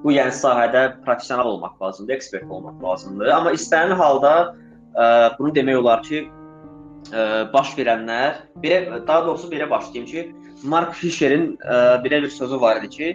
[0.05, 3.33] bu yəni sahədə professional olmaq lazımdır, ekspert olmaq lazımdır.
[3.37, 4.35] Amma istənilən halda
[4.97, 5.07] ə,
[5.39, 6.23] bunu demək olar ki,
[7.13, 10.25] ə, baş verənlər belə daha doğrusu belə başlayım ki,
[10.65, 13.11] Mark Fisherin ə, belə bir sözü var idi ki,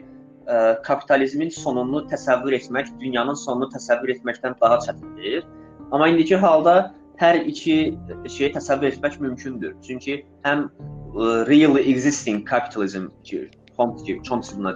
[0.45, 5.43] ə, kapitalizmin sonunu təsəvvür etmək dünyanın sonunu təsəvvür etməkdən daha çətindir.
[5.91, 7.95] Amma indiki halda hər iki
[8.30, 9.78] şeyi təsəvvür etmək mümkündür.
[9.86, 14.21] Çünki həm ə, really existing capitalism ki, Chomsky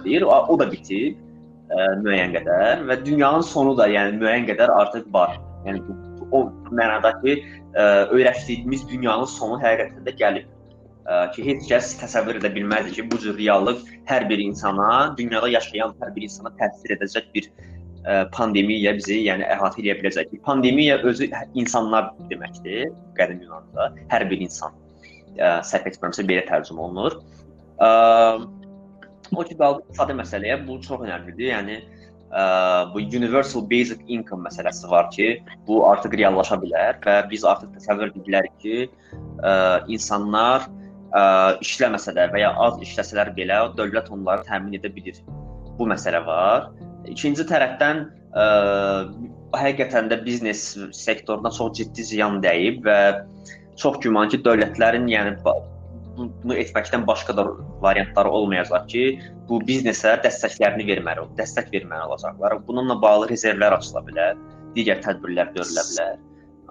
[0.04, 1.16] deyir, o, o da bitib
[1.70, 5.36] müəyyən qədər və dünyanın sonu da yəni müəyyən qədər artıq var.
[5.66, 5.96] Yəni bu,
[6.34, 6.40] o
[6.74, 7.36] mənada ki,
[7.74, 7.84] ə,
[8.16, 10.48] öyrəşdiyimiz dünyanın sonu həqiqətən də gəlib.
[11.06, 15.48] Ə, ki heç kəs təsəvvür edə bilməzdi ki, bu cür reallıq hər bir insana, dünyada
[15.48, 20.38] yaşayan hər bir insana təsir edəcək bir ə, pandemiya bizi yəni əhatə edə biləcək.
[20.46, 23.92] Pandemiya özü insanlar deməkdir qədim Yunanda.
[24.10, 24.74] Hər bir insan
[25.38, 27.20] ə, səhv etmirəmsə belə tərcümə olunur.
[27.78, 27.90] Ə,
[29.36, 31.50] O ki qaldı iqtisadi məsələyə, bu çox əhəmiylidir.
[31.52, 32.42] Yəni ə,
[32.92, 35.28] bu universal basic income məsələsi var ki,
[35.68, 38.78] bu artıq reallaşa bilər və biz artıq təsəvvür edə bilərik ki,
[39.46, 39.52] ə,
[39.96, 41.22] insanlar ə,
[41.62, 45.22] işləməsə də və ya az işləsələr belə dövlət onları təmin edə bilir.
[45.78, 46.70] Bu məsələ var.
[47.08, 48.02] İkinci tərəfdən
[48.34, 48.48] ə,
[49.60, 50.64] həqiqətən də biznes
[50.96, 52.98] sektoruna çox ciddi ziyan dəyib və
[53.80, 55.38] çox güman ki, dövlətlərin, yəni
[56.16, 57.44] bunu etməkdən başqa da
[57.82, 59.04] variantları olmayacaq ki,
[59.48, 62.58] bu biznesə dəstəklərini verməli, dəstək verməli olacaqlar.
[62.66, 64.40] Bununla bağlı rezervlər açıla bilər,
[64.76, 66.18] digər tədbirlər görülə bilər.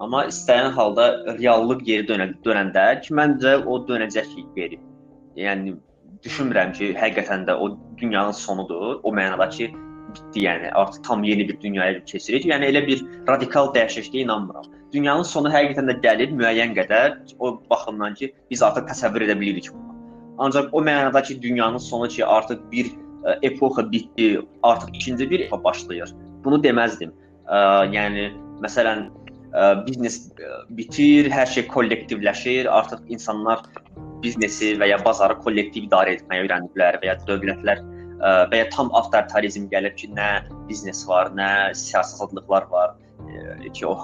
[0.00, 4.80] Amma istənilən halda reallıq geri dönə, dönəndə ki, məncə o dönəcək geri.
[5.36, 5.74] Yəni
[6.24, 9.00] düşünmürəm ki, həqiqətən də o dünyanın sonudur.
[9.02, 9.68] O mənada ki,
[10.14, 12.46] bitdi, yəni artıq tam yeni bir dünyaya keçirik.
[12.50, 18.16] Yəni elə bir radikal dəyişikliyə inanmıram dünyanın sonu həqiqətən də gəlir müəyyən qədər o baxımdan
[18.18, 19.94] ki, biz artıq təsəvvür edə bilirik bunu.
[20.40, 25.30] Ancaq o mənada ki, dünyanın sonu ki, artıq bir ə, e, epoxa bitdi, artıq ikinci
[25.30, 26.14] bir epoxa başlayır.
[26.44, 27.12] Bunu deməzdim.
[27.46, 27.60] Ə,
[27.94, 28.30] yəni
[28.64, 29.06] məsələn
[29.52, 33.62] ə, biznes ə, bitir, hər şey kollektivləşir, artıq insanlar
[34.24, 38.90] biznesi və ya bazarı kollektiv idarə etməyə öyrəniblər və ya dövlətlər ə, və ya tam
[38.96, 40.28] avtoritarizm gəlir ki, nə
[40.68, 43.94] biznes var, nə siyasətçiliklər var ə, ki, o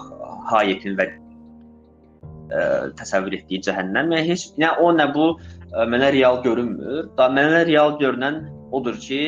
[0.50, 2.62] Hayekin və ə,
[2.98, 4.14] təsəvvür etdiyi cəhənnəm.
[4.16, 7.10] Yəni heç nə o nə bu ə, mənə real görünmür.
[7.18, 8.42] Da mənə real görünən
[8.76, 9.20] odur ki,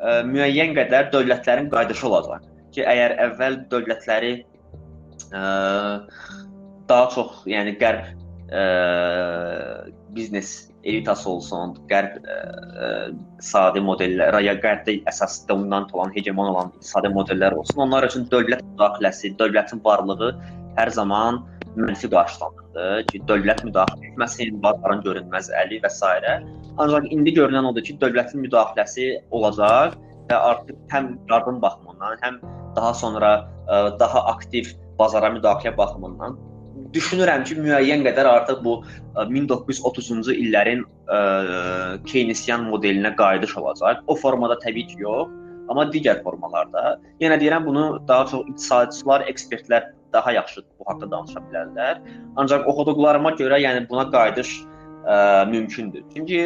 [0.00, 2.44] ə, müəyyən qədər dövlətlərin qayıdışı olacaq.
[2.76, 4.34] Ki əgər əvvəl dövlətləri
[5.32, 5.44] ə,
[6.90, 8.12] daha çox, yəni qərb
[8.52, 8.66] ə,
[10.16, 10.52] biznes
[10.86, 17.10] elitası olsun, qərb ə, ə, iqtisadi modellər, ya qərbdə əsas dominant olan, hegemon olan iqtisadi
[17.14, 17.84] modellər olsun.
[17.86, 20.32] Onlar üçün dövlət müdaxiləsi, dövlətin varlığı
[20.78, 21.42] hər zaman
[21.76, 26.14] mənfi qarşılanırdı ki, dövlət müdaxilə etməsin, bazarın görünməz əli və s.
[26.82, 29.96] Ancaq indi görünən odur ki, dövlətin müdaxiləsi olacaq
[30.30, 32.40] və artıq həm yardım baxımından, həm
[32.76, 33.30] daha sonra
[33.68, 36.36] ə, daha aktiv bazara müdaxilə baxımından
[36.96, 38.76] düşünürəm ki, müəyyən qədər artıq bu
[39.16, 41.18] 1930-cu illərin ə,
[42.08, 44.02] Keynesian modelinə qayıdış olacaq.
[44.06, 45.32] O formada təbii ki, yox,
[45.70, 46.96] amma digər formalarda.
[47.22, 52.04] Yenə deyirəm bunu daha çox iqtisadçılar, ekspertlər daha yaxşı bu haqqda danışa bilərlər.
[52.40, 55.16] Ancaq oxuduqlarıma görə, yəni buna qayıdış ə,
[55.50, 56.06] mümkündür.
[56.14, 56.44] Çünki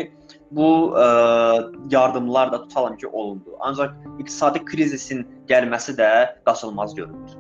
[0.57, 1.11] bu ə,
[1.93, 3.59] yardımlar da tutalım ki, olundu.
[3.61, 6.11] Ancaq iqtisadi krizisin gəlməsi də
[6.49, 7.40] qaçılmaz görünür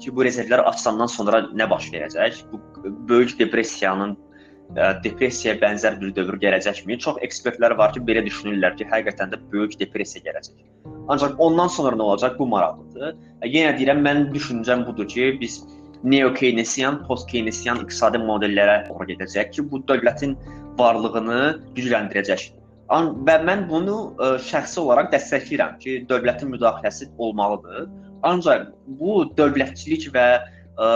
[0.00, 2.42] ki, bu rezervlər açılandan sonra nə baş verəcək?
[2.52, 2.60] Bu
[3.08, 4.16] böyük depressiyanın
[5.04, 6.98] depressiyaya bənzər bir dövr gələcəkmi?
[7.02, 10.62] Çox ekspertlər var ki, belə düşünürlər ki, həqiqətən də böyük depressiya gələcək.
[11.10, 12.38] Ancaq ondan sonra nə olacaq?
[12.38, 13.16] Bu maraqlıdır.
[13.46, 15.60] Yenə deyirəm, mən düşüncəm budur ki, biz
[16.06, 20.36] neo-keynesian, post-keynesian iqtisadi modellərə doğru gedəcək ki, bu dövlətin
[20.78, 21.40] varlığını
[21.76, 22.46] gücləndirəcək.
[23.26, 23.96] Və mən bunu
[24.46, 27.90] şəxsi olaraq dəstəkləyirəm ki, dövlətin müdaxiləsi olmalıdır.
[28.26, 28.68] Ancaq
[29.00, 30.88] bu dövlətçilik və ə,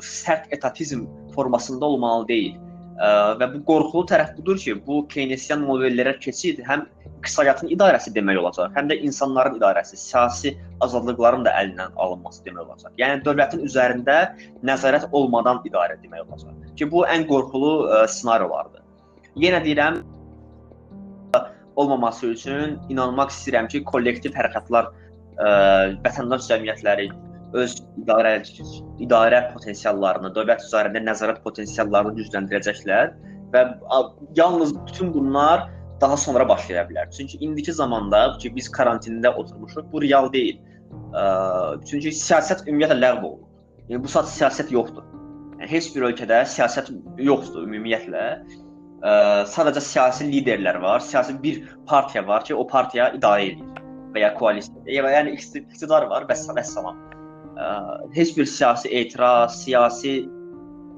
[0.00, 1.04] sərt etatizm
[1.34, 2.54] formasında olmalı deyil.
[2.96, 3.08] Ə,
[3.40, 6.86] və bu qorxulu tərəf budur ki, bu Keynesian modellərə keçid həm
[7.22, 10.54] iqtisadiyyatın idarəsi demək olacaq, həm də insanların idarəsi, siyasi
[10.84, 12.96] azadlıqların da əlindən alınması demək olacaq.
[13.00, 14.16] Yəni dövlətin üzərində
[14.66, 16.56] nəzarət olmadan idarə demək olacaq.
[16.78, 18.82] Ki bu ən qorxulu ə, ssenariyolardır.
[19.40, 20.02] Yenə deyirəm,
[21.76, 25.01] olmaması üçün inanmaq istəyirəm ki, kollektiv hərəkatlar ə,
[25.38, 27.10] vətəndaş cəmiyyətləri
[27.52, 28.32] öz idarə
[29.02, 33.12] idarə potensiallarını, dövlət üzərində nəzarət potensiallarını gücləndirəcəklər
[33.52, 33.62] və
[34.36, 35.68] yalnız bütün bunlar
[36.00, 37.10] daha sonra baş verə bilər.
[37.16, 40.58] Çünki indiki zamanda ki biz karantində oturmuşuq, bu real deyil.
[41.88, 43.48] Çünki siyasət ümumiyyətlə ləğv olunub.
[43.90, 45.04] Yəni bu saat siyasət yoxdur.
[45.60, 46.90] Yəni heç bir ölkədə siyasət
[47.20, 48.26] yoxdur ümumiyyətlə.
[49.02, 49.12] Ə,
[49.50, 53.81] sadəcə siyasi liderlər var, siyasi bir partiya var ki, o partiya idarə edir
[54.14, 54.84] və ya koalisiya.
[54.86, 56.96] Yəni iqtidar var, bəs vəssalam
[57.56, 57.66] ə,
[58.16, 60.12] heç bir siyasi etiraz, siyasi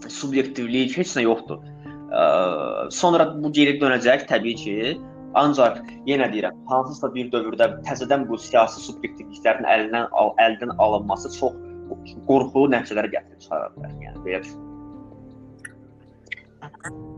[0.09, 1.59] subyektivlik heç nə yoxdur.
[2.14, 2.22] Ə,
[2.94, 4.77] sonra bu geri dönəcək təbii ki,
[5.38, 11.57] ancaq yenə deyirəm, hansısa bir dövrdə təzədən bu siyasi subyektivliklərin əlindən al, əldən alınması çox
[12.29, 13.98] qorxulu nəticələr gətirib çıxara bilər.
[14.07, 14.72] Yəni belə düşünürəm.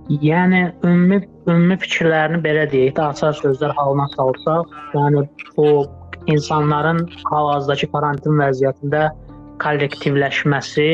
[0.07, 5.25] Yəni ümumi ümumi fikirlərini belə deyək, də açar sözlər halına salsaq, yəni
[5.57, 5.69] bu
[6.31, 9.09] insanların hal-hazırdakı karantin vəziyyətində
[9.62, 10.88] kollektivləşməsi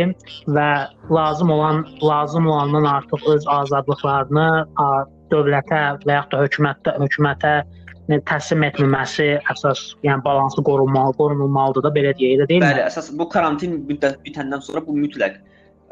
[0.56, 0.68] və
[1.10, 4.48] lazım olan lazım olandan artıq öz azadlıqlarını
[5.32, 7.54] dövlətə və yaxud da hökumətə hökumətə
[8.28, 12.64] təslim etməməsi əsas, yəni balansı qorunmalı, qorunulmalıdır da belə deyək, deyilmi?
[12.64, 15.38] Bəli, əsas bu karantin müddət bitəndən sonra bu mütləq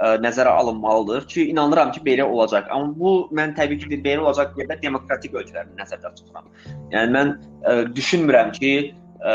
[0.00, 2.68] ə, nəzərə alınmalıdır ki, inanıram ki, belə olacaq.
[2.74, 6.48] Amma bu mən təbii ki, belə olacaq deyə demokratik ölkələri nəzərdə tuturam.
[6.94, 8.72] Yəni mən ə, düşünmürəm ki,
[9.20, 9.34] ə,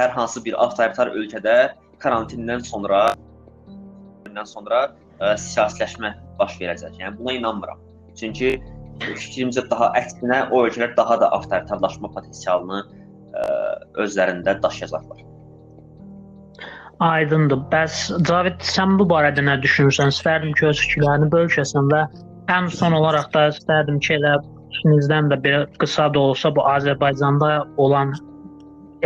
[0.00, 1.56] hər hansı bir avtoritar ölkədə
[2.02, 3.08] karantindən sonra
[4.26, 4.84] bundan sonra
[5.20, 7.00] ə, siyasiləşmə baş verəcək.
[7.00, 7.82] Yəni buna inanmıram.
[8.18, 8.56] Çünki
[9.02, 13.44] fikrimcə daha əksinə o ölkələr daha da avtoritarlaşma potensialını ə,
[14.04, 15.31] özlərində daşıyacaqlar.
[17.02, 17.62] Aydındır.
[17.72, 17.94] Bəs
[18.28, 20.12] Cavid, sən bu barədə nə düşünürsən?
[20.14, 22.02] İstərdim ki, öz fikirlərini bölüşəsən və
[22.54, 24.36] ən son olaraq da istərdim ki, elə
[24.76, 27.50] ikinizdən də bir qısa da olsa bu Azərbaycanda
[27.82, 28.14] olan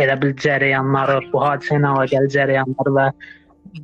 [0.03, 3.07] elə bil cərəyanları, bu hadisə ilə əlaqəli cərəyanları və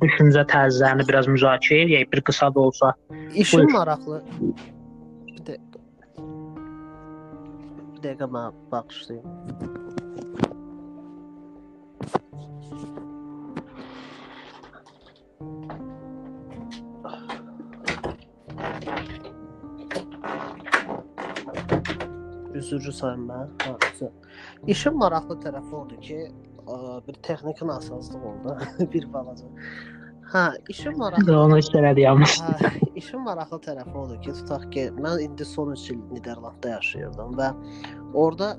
[0.04, 2.94] düşüncə tərzlərini biraz müzakirə edək, bir qısa da olsa.
[3.34, 4.22] İşin maraqlı.
[5.32, 5.84] Bir dəqiqə.
[7.90, 10.03] Bir dəqiqə mən baxışlayım.
[23.18, 23.48] Mən.
[23.64, 24.10] Ha, güzel.
[24.66, 26.18] İşin maraqlı tərəfi odur ki,
[26.66, 28.56] ə, bir texniki nasazlıq oldu.
[28.94, 29.46] bir balaca.
[30.32, 31.36] Hə, işin maraqlı.
[31.38, 32.36] Onu istəmədi yalnız.
[32.62, 37.34] Hə, işin maraqlı tərəfi odur ki, tutaq ki, mən indi son 3 il Niderlandda yaşayırdım
[37.40, 37.50] və
[38.14, 38.54] orada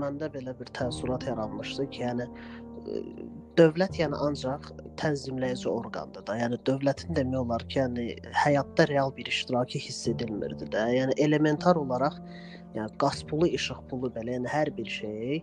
[0.00, 2.28] məndə belə bir təəssürat yaranmışdı ki, yəni
[3.58, 6.38] dövlət yəni ancaq tənzimləyici orqandır da.
[6.40, 8.08] Yəni dövlətin demək olar ki, yəni
[8.44, 10.88] həyatda real bir iştirakı hiss edilmirdi də.
[10.98, 12.18] Yəni elementar olaraq
[12.74, 15.36] Yəni qaz pulu, işıq pulu belə, yəni hər bir şey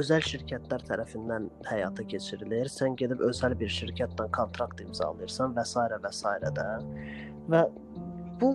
[0.00, 2.70] özəl şirkətlər tərəfindən həyata keçirilir.
[2.72, 5.76] Sən gedib özəl bir şirkətlə kontrakt imzalayırsan və s.
[6.06, 6.32] və s.
[6.56, 6.68] də.
[7.52, 7.62] Və
[8.40, 8.54] bu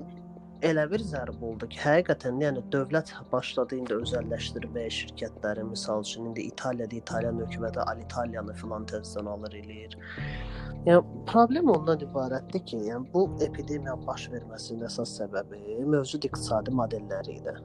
[0.66, 6.48] elə bir zərb oldu ki, həqiqətən yəni dövlət başladı indi özəlləşdirməyə şirkətləri, məsəl üçün indi
[6.50, 9.96] İtaliyada İtalyan hökuməti Alitaliyanı filan təzədən alır eləyir.
[10.88, 17.40] Yəni problem ondan ibarətdir ki, yəni bu epidemiya baş verməsinin əsas səbəbi mövcud iqtisadi modelləri
[17.40, 17.56] idi.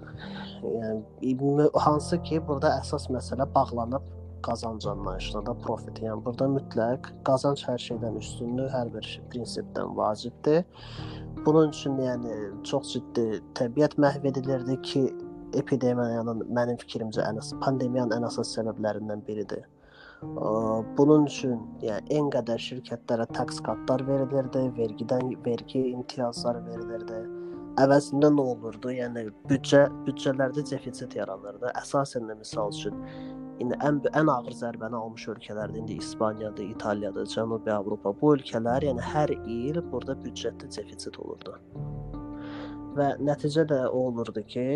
[0.79, 6.03] Yəni hansı ki, burada əsas məsələ bağlanıb qazanc anlayışına da profit.
[6.03, 10.65] Yəni burada mütləq qazanc hər şeydən üstünlük, hər bir prinsipdən vacibdir.
[11.47, 15.05] Bunun üçün yəni çox ciddi təbiət məhv edilirdi ki,
[15.57, 19.67] epidemiyanın mənim fikrimcə ən əsas pandemiyanın ən əsas səbəblərindən biridir.
[20.99, 27.21] Bunun üçün yəni en qədər şirkətlərə tax katlar verilirdi, vergidən vergi imtiyazları verilirdi.
[27.81, 28.91] Əvəzində nə olurdu?
[28.93, 31.71] Yəni büdcə büdcələrdə defisit yaranırdı.
[31.81, 32.99] Əsasən də misal üçün
[33.61, 38.15] indi ən ən ağır zərbəni almış ölkələrdə indi İspaniyadır, İtaliyadır, Cənubi Avropa.
[38.21, 41.57] Bu ölkələr yəni hər il burada büdcətdə defisit olurdu.
[42.97, 44.67] Və nəticə də o olurdu ki,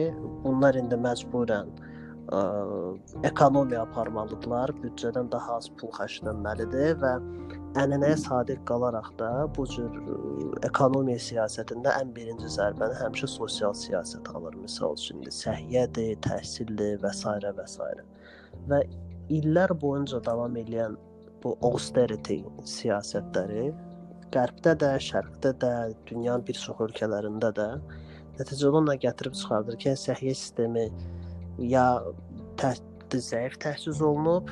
[0.44, 2.42] bunlar indi məcburən ə,
[3.26, 7.14] ekonomiya aparmalıdırlar, büdcədən daha az pul xərclənməlidir və
[7.82, 10.18] ənənəyə sadiq qalaraq da bu cür ə,
[10.68, 14.60] ekonomiya siyasətində ən birinci zərbəni həmişə sosial siyasət alır.
[14.62, 17.24] Məsəl üçün səhiyyədir, təhsildir və s.
[17.58, 17.94] və s.
[18.70, 18.82] Və
[19.32, 20.96] illər boyunca davam edən
[21.42, 23.72] bu austerity siyasətləri
[24.34, 25.74] Qərbdə də, Şərqdə də,
[26.08, 27.68] dünyanın bir çox ölkələrində də
[28.34, 30.88] Nəticədə ona gətirib çıxardır ki, səhiyyə sistemi
[31.70, 31.84] ya
[32.58, 32.72] tə
[33.14, 34.48] zəif təchiz olunub,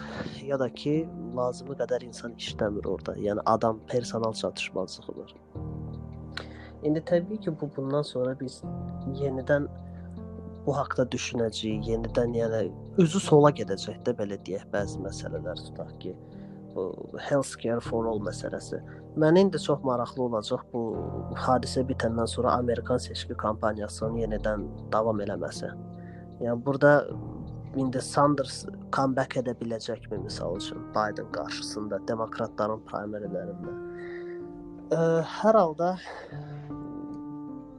[0.46, 0.92] ya da ki,
[1.34, 3.16] lazımi qədər insan işləmir orada.
[3.18, 5.34] Yəni adam personal çatışmazlığı var.
[6.86, 8.60] İndi təbii ki, bu bundan sonra biz
[9.18, 9.66] yenidən
[10.66, 12.62] bu haqqda düşünəcəyik, yenidən yəni
[13.00, 16.14] özü sola gedəcək də belə deyək bəzi məsələlər tutaq ki,
[16.74, 16.86] bu
[17.20, 18.80] healthcare for all məsələsi.
[19.20, 20.82] Mənə indi çox maraqlı olacaq bu
[21.36, 25.68] hadisə bitəndən sonra Amerikan seçki kampaniyasının yenidən davam eləməsi.
[26.42, 26.94] Yəni burada
[27.76, 33.76] indi Sanders comeback edə biləcəkmi məsəl üçün Biden qarşısında demokratların primarylərində?
[34.92, 35.94] Hər halda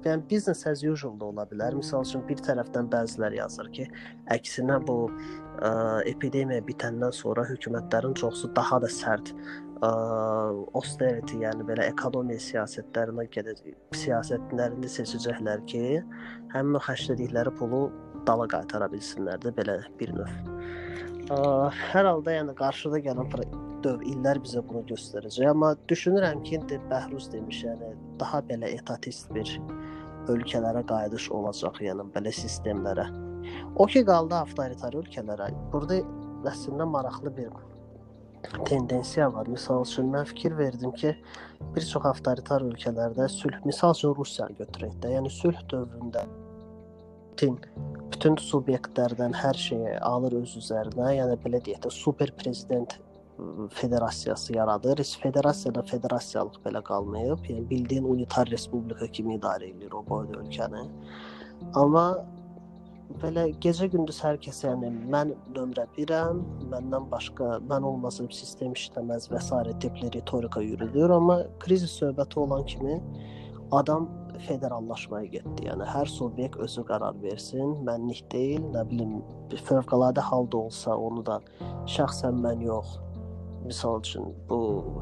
[0.07, 1.75] yəni business as usual da ola bilər.
[1.79, 3.87] Məsəl üçün bir tərəfdən bəzilər yazır ki,
[4.35, 5.71] əksinə bu ə,
[6.11, 9.91] epidemiya bitəndən sonra hökumətlərin çoxusu daha da sərt ə,
[10.77, 15.83] austerity, yəni belə ekonomiya siyasətlərinə gedəcək, siyasətlərini seçəcəklər ki,
[16.55, 17.85] həmin xərclədikləri pulu
[18.27, 20.33] dala qaytara bilsinlər də belə bir növ.
[21.31, 21.37] Ə,
[21.91, 23.31] hər halda yəni qarşıda gələn
[23.83, 27.89] döv illər bizə bunu göstərəcək, amma düşünürəm ki, indi Bəhruz demiş, yəni
[28.21, 29.49] daha belə etatist bir
[30.31, 33.07] ölkələrə qayıdış olacaq, yəni belə sistemlərə.
[33.75, 35.49] O ki qaldı avtoritar ölkələrə.
[35.73, 35.99] Burada
[36.51, 37.51] əslində maraqlı bir
[38.67, 39.47] tendensiya var.
[39.51, 41.15] Məsəl üçün mən fikir verdim ki,
[41.75, 46.25] bir çox avtoritar ölkələrdə sülh, məsəl üçün Rusiyanı götürək də, yəni sülh dövründə
[47.33, 47.57] bütün
[48.13, 52.93] bütün subyektlərdən hər şeyi alır öz üzərinə, yəni belə deyək də super prezident
[53.69, 54.99] federasiyası yaradır.
[54.99, 57.49] Heç federasiyada federasiyalıq belə qalmayıb.
[57.49, 60.85] Yəni bildiyin unitar respublika kimi idarə edir o boyda ölkəni.
[61.73, 62.05] Amma
[63.21, 66.41] belə gecə-gündüz hər kəs yəni mən nömrə 1-əm,
[66.71, 69.77] məndən başqa mən olmasam sistem işləməz və s.
[69.79, 73.01] tipli ritorika yürüdür, amma krizis söhbəti olan kimi
[73.71, 74.09] adam
[74.47, 75.67] federallaşmaya getdi.
[75.69, 79.21] Yəni hər subyekt özü qərar versin, mənlik deyil, nə bilim
[79.53, 81.39] fövqəladə halda olsa onu da
[81.95, 82.97] şəxsən mən yox,
[83.65, 84.57] Misal üçün bu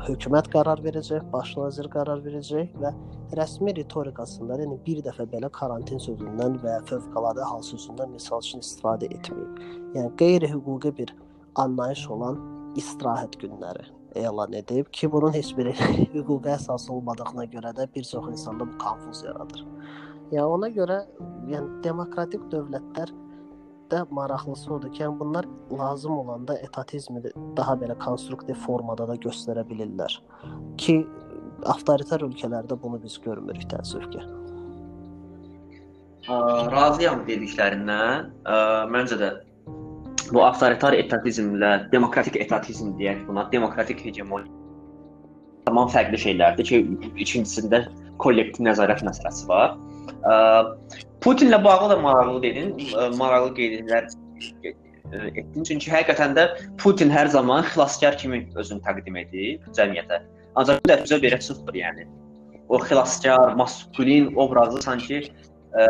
[0.06, 2.92] hökumət qərar verəcək, baş nazir qərar verəcək və
[3.40, 9.10] rəsmi ritorikasında yəni bir dəfə belə karantin sözündən və fövqəladə hal sözündən misal üçün istifadə
[9.18, 9.64] etməyib.
[9.96, 11.16] Yəni qeyri-hüquqi bir
[11.64, 12.38] anlayış olan
[12.78, 15.72] istirahət günləri elan edib ki, bunun heç bir
[16.16, 19.66] hüquqa əsas olmadığına görə də bir çox insanda bu konfuz yaradır.
[20.32, 21.02] Yəni ona görə
[21.52, 23.10] yəni demokratik dövlətlər
[23.92, 27.22] də maraqlısı odur ki, yəni bunlar lazım olanda etatizmi
[27.58, 30.18] daha belə konstruktiv formada da göstərə bilirlər.
[30.82, 31.02] Ki
[31.70, 34.24] avtoritar ölkələrdə bunu biz görmürük təəssüf ki.
[36.72, 38.32] Razıyam dediklərindən.
[38.94, 39.32] Məncə də
[40.32, 44.60] bu avtoritar etatizmlə demokratik etatizm deyək buna, demokratik hegemoniya
[45.66, 46.78] tamam fərqli şeylərdir ki,
[47.22, 47.84] ikincisində
[48.22, 49.76] kollektiv nəzarət məsələsi var.
[51.22, 52.76] Putinlə bağlı da maraqlı dedin,
[53.18, 54.10] maraqlı qeydlər
[55.12, 55.64] etdin.
[55.68, 56.48] Çünki həqiqətən də
[56.82, 60.22] Putin hər zaman xilaskar kimi özünü təqdim edir cəmiyyətə.
[60.56, 62.08] Ancaq bu dəfə belə çıxmır, yəni.
[62.72, 65.86] O xilaskar, maskulin obrazı sanki ə,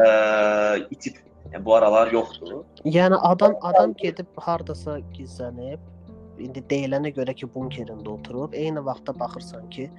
[0.89, 1.19] itib
[1.51, 2.61] yəni, bu aralar yoxdur.
[2.85, 5.81] Yəni adam adam gedib hardasa gizlənib,
[6.41, 9.89] indi deyilənə görə ki, bunkerində oturub, eyni vaxtda baxırsan ki,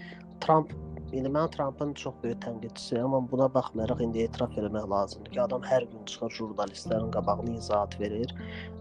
[0.42, 0.75] Trump
[1.12, 5.85] Mən Trampın çox böyük tənqidçisiyəm, amma buna baxmayaraq indi etiraf etmək lazımdır ki, adam hər
[5.92, 8.33] gün çıxır jurnalistlərin qabağına izahat verir.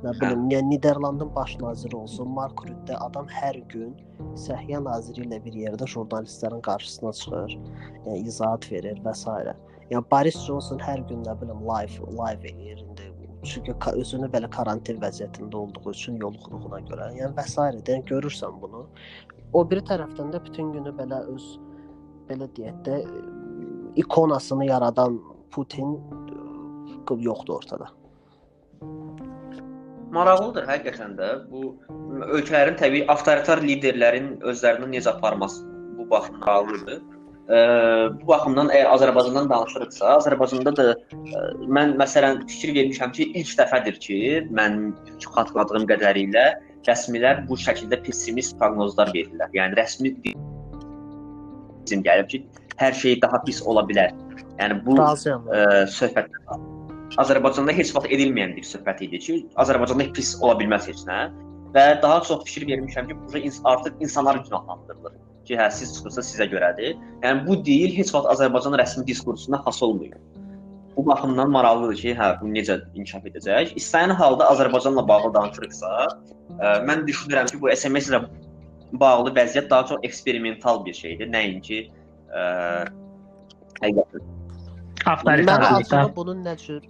[0.03, 3.97] Nə bilim, yəni Niderlandın baş naziri olsun, Mark Rutte adam hər gün
[4.45, 7.57] səhiyyə naziri ilə bir yerdə jurnalistlərin qarşısına çıxır,
[8.05, 9.55] yəni izahat verir və s.
[9.91, 13.09] Yəni Boris Johnson hər gün nə bilim live live eləyir indi
[13.43, 17.59] çünki özünü belə karantin vəziyyətində olduğu üçün yoluxduğuna görə, yəni və s.
[17.59, 18.85] yəni görürsən bunu.
[19.53, 21.47] O bir tərəfdən də bütün günü belə öz
[22.31, 22.97] belə deyək də
[24.01, 25.19] ikonasını yaradan
[25.51, 25.97] Putin
[27.11, 27.89] yoxdur ortada.
[30.15, 31.73] Maraqlıdır həqiqətən də bu
[32.37, 35.63] ölkələrin təbii avtoritar liderlərin özlərini necə aparması
[35.97, 37.01] bu baxımdan maraqlıdır.
[37.51, 37.57] E,
[38.21, 41.45] bu baxımdan əgər Azərbaycandan danışırıqsa, Azərbaycanda da e,
[41.77, 44.19] mən məsələn fikir vermişəm ki, ilk dəfədir ki,
[44.59, 44.79] mən
[45.25, 46.45] xatırladığım qədərilə
[46.87, 49.51] rəsmilər bu şəkildə pessimist proqnozlar verirlər.
[49.55, 50.15] Yəni rəsmi
[51.85, 52.43] bizim gəlib ki,
[52.81, 54.13] hər şey daha pis ola bilər.
[54.59, 55.61] Yəni bu ə, e,
[55.91, 56.29] söhbət
[57.21, 61.23] Azərbaycanda heç vaxt edilməyən bir söhbət idi ki, Azərbaycanda pis ola bilməz heç nə
[61.75, 65.17] və daha çox fikir vermişəm ki, burada ins artıq insanlar günahlandırılır
[65.47, 66.99] ki, hə siz çıxırsa sizə görədir.
[67.23, 70.19] Yəni bu deyil heç vaxt Azərbaycan rəsmi diskursuna xas olmayıb.
[70.95, 73.75] Bu baxımdan maraqlıdır ki, hə bu necə inkişaf edəcək.
[73.79, 78.21] İstənilən halda Azərbaycanla bağlı danışırıqsa, ə, e, mən düşünürəm ki, bu SMS ilə
[78.93, 81.83] bağlı vəziyyət daha çox eksperimental bir şeydir, nəinki
[82.31, 82.41] ə,
[83.81, 84.25] həqiqətən.
[85.05, 86.01] avtoritarlıqda.
[86.15, 86.83] Bunun nə cür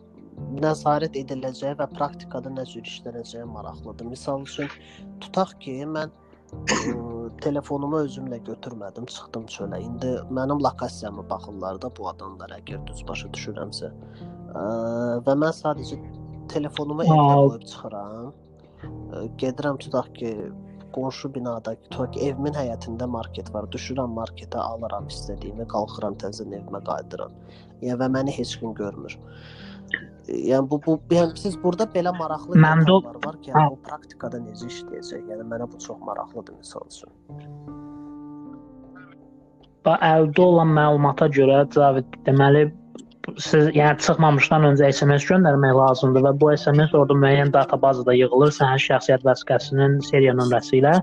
[0.61, 4.09] nəzarət ediləcəyi və praktikada nə cür işlənəcəyi maraqlıdır.
[4.13, 4.71] Məsəl üçün
[5.23, 6.79] tutaq ki, mən ə,
[7.45, 9.81] telefonumu özümlə götürmədim, çıxdım çölə.
[9.85, 13.91] İndi mənim lokasiyamı baxırlar da bu adamlar əgər düz başa düşürəmsə.
[14.55, 14.65] Ə,
[15.27, 16.01] və mən sadəcə
[16.51, 17.39] telefonumu evdə Aa.
[17.45, 18.33] qoyub çıxıram.
[18.81, 20.35] Ə, gedirəm tutaq ki,
[20.95, 23.67] qonşu binada, tutaq evimin həyətində market var.
[23.73, 27.35] Düşürəm marketə, alıram istədiyimi, qalxıram təzədən evimə qayıdıram.
[27.81, 29.17] Yəni və məni heç kim görmür.
[30.29, 34.69] Yəni bu bu yəni siz burada belə maraqlı detallar var ki, yəni, bu praktikada necə
[34.69, 35.23] işləyəcək?
[35.33, 37.15] Yəni mənə bu çox maraqlıdır məsəl üçün.
[39.85, 42.67] Və əldə olan məlumata görə Cavid deməli
[43.37, 48.81] siz yəni çıxmamışdan öncə SMS göndərmək lazımdır və bu SMS orada müəyyən databazada yığılır sənin
[48.85, 50.95] şəxsiyyət vəsiqəsinin seriya nömrəsi ilə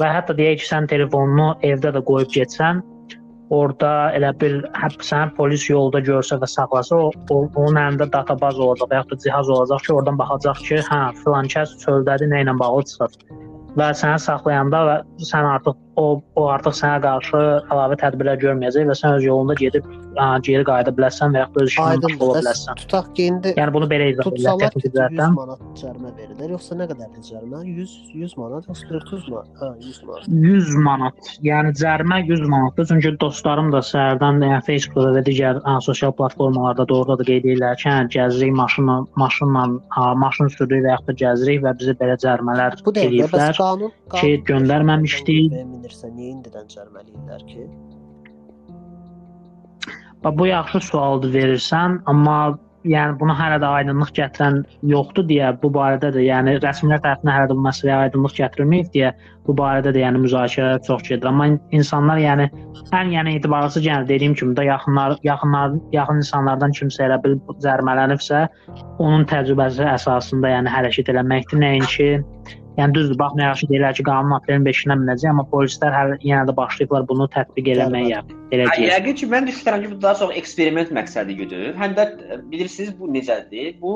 [0.00, 2.80] və hətta deyək ki, sən telefonunu evdə də qoyub getsən,
[3.52, 8.88] orada elə bir hətta sən polis yolda görsə və saxlasa, o, onun əlində databaz olacaq
[8.90, 12.56] və yaxud da cihaz olacaq ki, oradan baxacaq ki, hə, filan kəs çöldədir, nə ilə
[12.62, 13.18] bağlı çıxır.
[13.76, 14.96] Və səni saxlayanda və
[15.28, 19.88] sən artıq o o artıq sənə qarşı əlavə tədbirlər görməyəcək və sən öz yolunda gedib
[20.46, 22.78] geri qayıda bilərsən və da öz işinə məşğul ola bilərsən.
[22.82, 25.34] Tutaq ki, indi Yəni bunu belə izah tutsalar ki, texniki 100 cəhətdən.
[25.38, 27.60] manat cərimə verilir, yoxsa nə qədərdir cərimə?
[27.66, 29.50] 100 100 manat, yoxsa 400 manat?
[29.62, 30.28] Hə, 100 manat.
[30.28, 31.30] 100 manat.
[31.48, 32.88] Yəni cərimə 100 manatdır.
[32.92, 37.46] Çünki dostlarım da səhərdən yəni Facebookda və digər ə, sosial platformalarda da orada da qeyd
[37.48, 39.64] edirlər ki, hə, gəzirik maşınla, maşınla,
[39.96, 43.56] ə, maşın sürürük və yaxud da gəzirik və bizə belə cərimələr Bu dəqiqə bəs eləyiblər.
[43.62, 45.56] qanun ki, göndərməmişdik.
[45.72, 47.66] Minirsə niyə indidən cərimələyirlər ki?
[50.24, 52.36] Bax bu yaxşı sualdır verirsən, amma
[52.88, 57.50] yəni buna hələ də aydınlıq gətirən yoxdur deyə bu barədə də yəni rəsmilər tərəfindən hələ
[57.50, 59.12] də bu məsələyə aydınlıq gətirilməyib deyə
[59.46, 61.26] bu barədə də yəni müzakirə çox gedir.
[61.30, 61.48] Amma
[61.78, 62.48] insanlar yəni
[62.98, 68.46] ən yəni etibarsız yəni dediyim kimi də yaxınlar yaxınlar yaxın insanlardan kimsə elə bil cərimələnibsə,
[68.98, 71.62] onun təcrübəsi əsasında yəni hərəkət eləməkdir.
[71.62, 72.10] Nəinki
[72.78, 76.54] yəni düzdür, baxmayaraq ki, deyirlər ki, qanun maddələrinin 5-inə minəcək, amma polislər hələ yenə də
[76.56, 78.22] başlayıblar bunu tətbiq eləməyə.
[78.52, 78.80] Deyək.
[78.86, 81.68] Yəqin ki, mən düşünürəm ki, bu daha çox eksperiment məqsədi güdür.
[81.80, 83.76] Həm də ə, bilirsiniz bu necədir?
[83.82, 83.94] Bu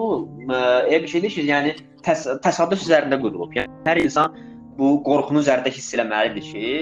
[0.48, 0.60] ə,
[0.90, 1.74] elə bir şeydir ki, yəni
[2.06, 3.56] təs təsadüf üzərində qurulub.
[3.56, 4.36] Yəni hər insan
[4.76, 6.72] bu qorxunu üzərində hiss eləməlidir ki,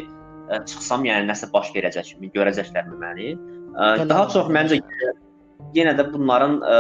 [0.51, 3.35] ə, çıxsam yəni nəsə baş verəcək kimi görəcəklərmi məni?
[4.11, 4.79] Daha çox məncə
[5.75, 6.79] yenə də bunların ə,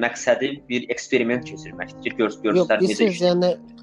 [0.00, 3.34] məqsədi bir eksperiment keçirməkdir ki, gör Yox, görsünlər necə bilirsiniz, işləyir.
[3.34, 3.80] yəni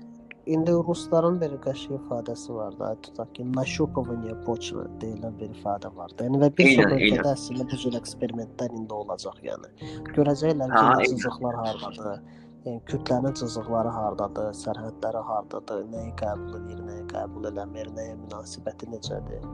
[0.48, 6.14] İndi rusların bir qəşəng ifadəsi var da, tutaq ki, naşupovaniya poçra deyilən bir ifadə var
[6.16, 6.28] da.
[6.28, 9.72] Yəni və bir çox ölkədə əslində bu cür eksperimentlər indi olacaq, yəni.
[10.16, 12.22] Görəcəklər ki, yazıcıqlar hardadır.
[12.68, 19.46] Yəni kütlənin cızıqları hardadır, sərhədləri hardadır, nəyi qəbul edir, nəyi qəbul eləmir, nəyə münasibəti necədir.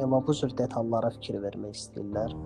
[0.00, 2.36] Yəni bu cür detallara fikir vermək istəyirlər.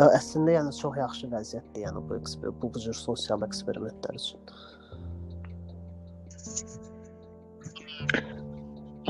[0.00, 4.40] Və əslində yəni çox yaxşı vəziyyətdir yəni bu bu, bu cür sosial eksperimentlər üçün.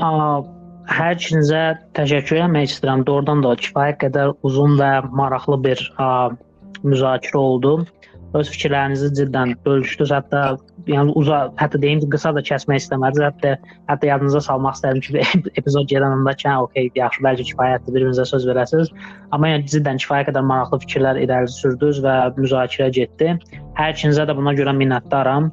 [0.03, 1.63] Hər ikinizə
[1.97, 3.05] təşəkkür etmək istəyirəm.
[3.07, 6.29] Doğrudan da kifayət qədər uzun və maraqlı bir a,
[6.83, 7.77] müzakirə oldu.
[8.33, 10.11] Öz fikirlərinizi cidden bölüşdünüz.
[10.11, 10.41] Hətta
[10.89, 13.23] yəni uza, hətta deyim ki, qısa da kəsmək istəmədiniz.
[13.29, 17.93] Hətta hətta yadınıza salmaq istədim ki, epizod gedən anda ki, hə, okey, yaxşı, bəlkə kifayətdir,
[17.93, 18.91] bir-birinizə söz verəsiniz.
[19.31, 23.35] Amma yəni cidden kifayət qədər maraqlı fikirlər irəli sürdünüz və müzakirə getdi.
[23.79, 25.51] Hər ikinizə də buna görə minnətdaram.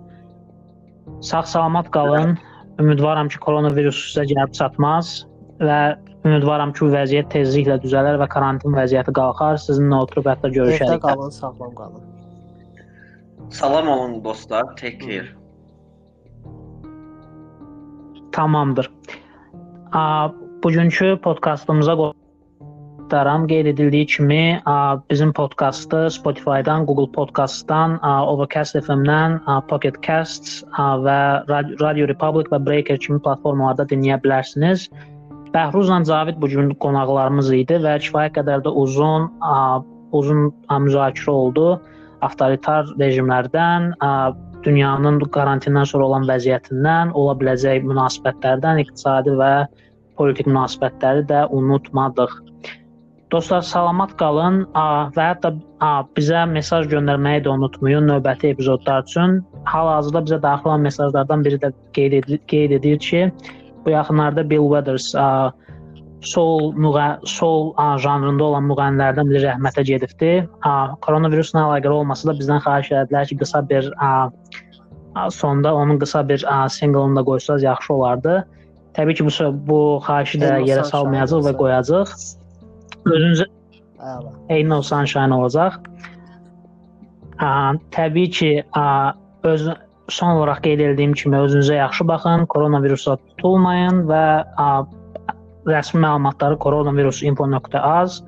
[1.20, 2.38] Sağ-salamat qalın.
[2.80, 5.26] Ümidvaram ki, koronavirus sizə gəlib çatmaz
[5.60, 5.80] və
[6.24, 9.60] ümidvaram ki, bu vəziyyət tezliklə düzələr və karantin vəziyyəti qalxar.
[9.60, 11.02] Sizinlə oturub hətta Evdə görüşərik.
[11.04, 12.06] qalın, sağlam qalın.
[13.50, 15.28] Salam olun dostlar, take care.
[18.32, 18.90] Tamamdır.
[19.92, 20.28] A,
[20.62, 21.98] bugünkü podkastımıza
[23.10, 24.62] qonaqlarım qeyd edildiyi kimi
[25.10, 31.42] bizim podkastı Spotify-dan, Google Podcast-dan, a, Overcast FM-dən, Pocket Casts və
[31.80, 34.86] Radio, Republic və Breaker kimi platformalarda dinləyə bilərsiniz.
[35.54, 39.26] Bəhruzla Cavid bu gün qonaqlarımız idi və kifayət qədər də uzun
[40.12, 41.80] uzun müzakirə oldu
[42.22, 43.90] avtoritar rejimlərdən,
[44.62, 49.66] dünyanın karantindən sonra olan vəziyyətindən, ola biləcək münasibətlərdən, iqtisadi və
[50.14, 52.38] politik münasibətləri də unutmadıq.
[53.30, 55.52] Dostlar, salamat qalın a, və hətta
[56.18, 59.36] bizə mesaj göndərməyi də unutmayın növbəti epizodlar üçün.
[59.70, 63.28] Hal-hazırda bizə daxil olan mesajlardan biri də qeyd edir, qeyd edir ki,
[63.84, 65.52] bu yaxınlarda Bill Withers a,
[66.26, 67.06] sol müğə
[67.36, 70.32] sol a, janrında olan müğənnilərdən biri rəhmətə gedibdi.
[70.66, 70.74] A,
[71.06, 74.10] koronavirusla əlaqəli olmasa da bizdən xahiş etdilər ki, qısa bir a,
[75.14, 78.42] a, sonda onun qısa bir a, singlını da qoysaz yaxşı olardı.
[78.98, 82.18] Təbii ki, bu bu xahişi də yerə salmayacağıq və qoyacağıq.
[83.06, 83.46] Özünüzə
[84.00, 84.32] Əla.
[84.48, 85.76] Ain't no sunshine olacaq.
[87.96, 88.50] Təbii ki,
[89.44, 89.68] öz
[90.10, 94.24] son olaraq qeyd etdiyim kimi özünüzə yaxşı baxın, koronavirusa tutulmayın və
[95.68, 98.20] rəsmi məlumatları koronavirus.info.az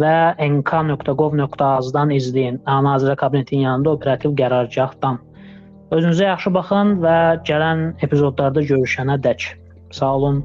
[0.00, 0.14] və
[0.46, 2.60] nk.gov.az-dan izləyin.
[2.66, 5.20] Nazirlər Kabinetinin yanında operativ qərargahdan.
[5.90, 7.18] Özünüzə yaxşı baxın və
[7.48, 9.50] gələn epizodlarda görüşənə dək.
[9.90, 10.44] Sağ olun.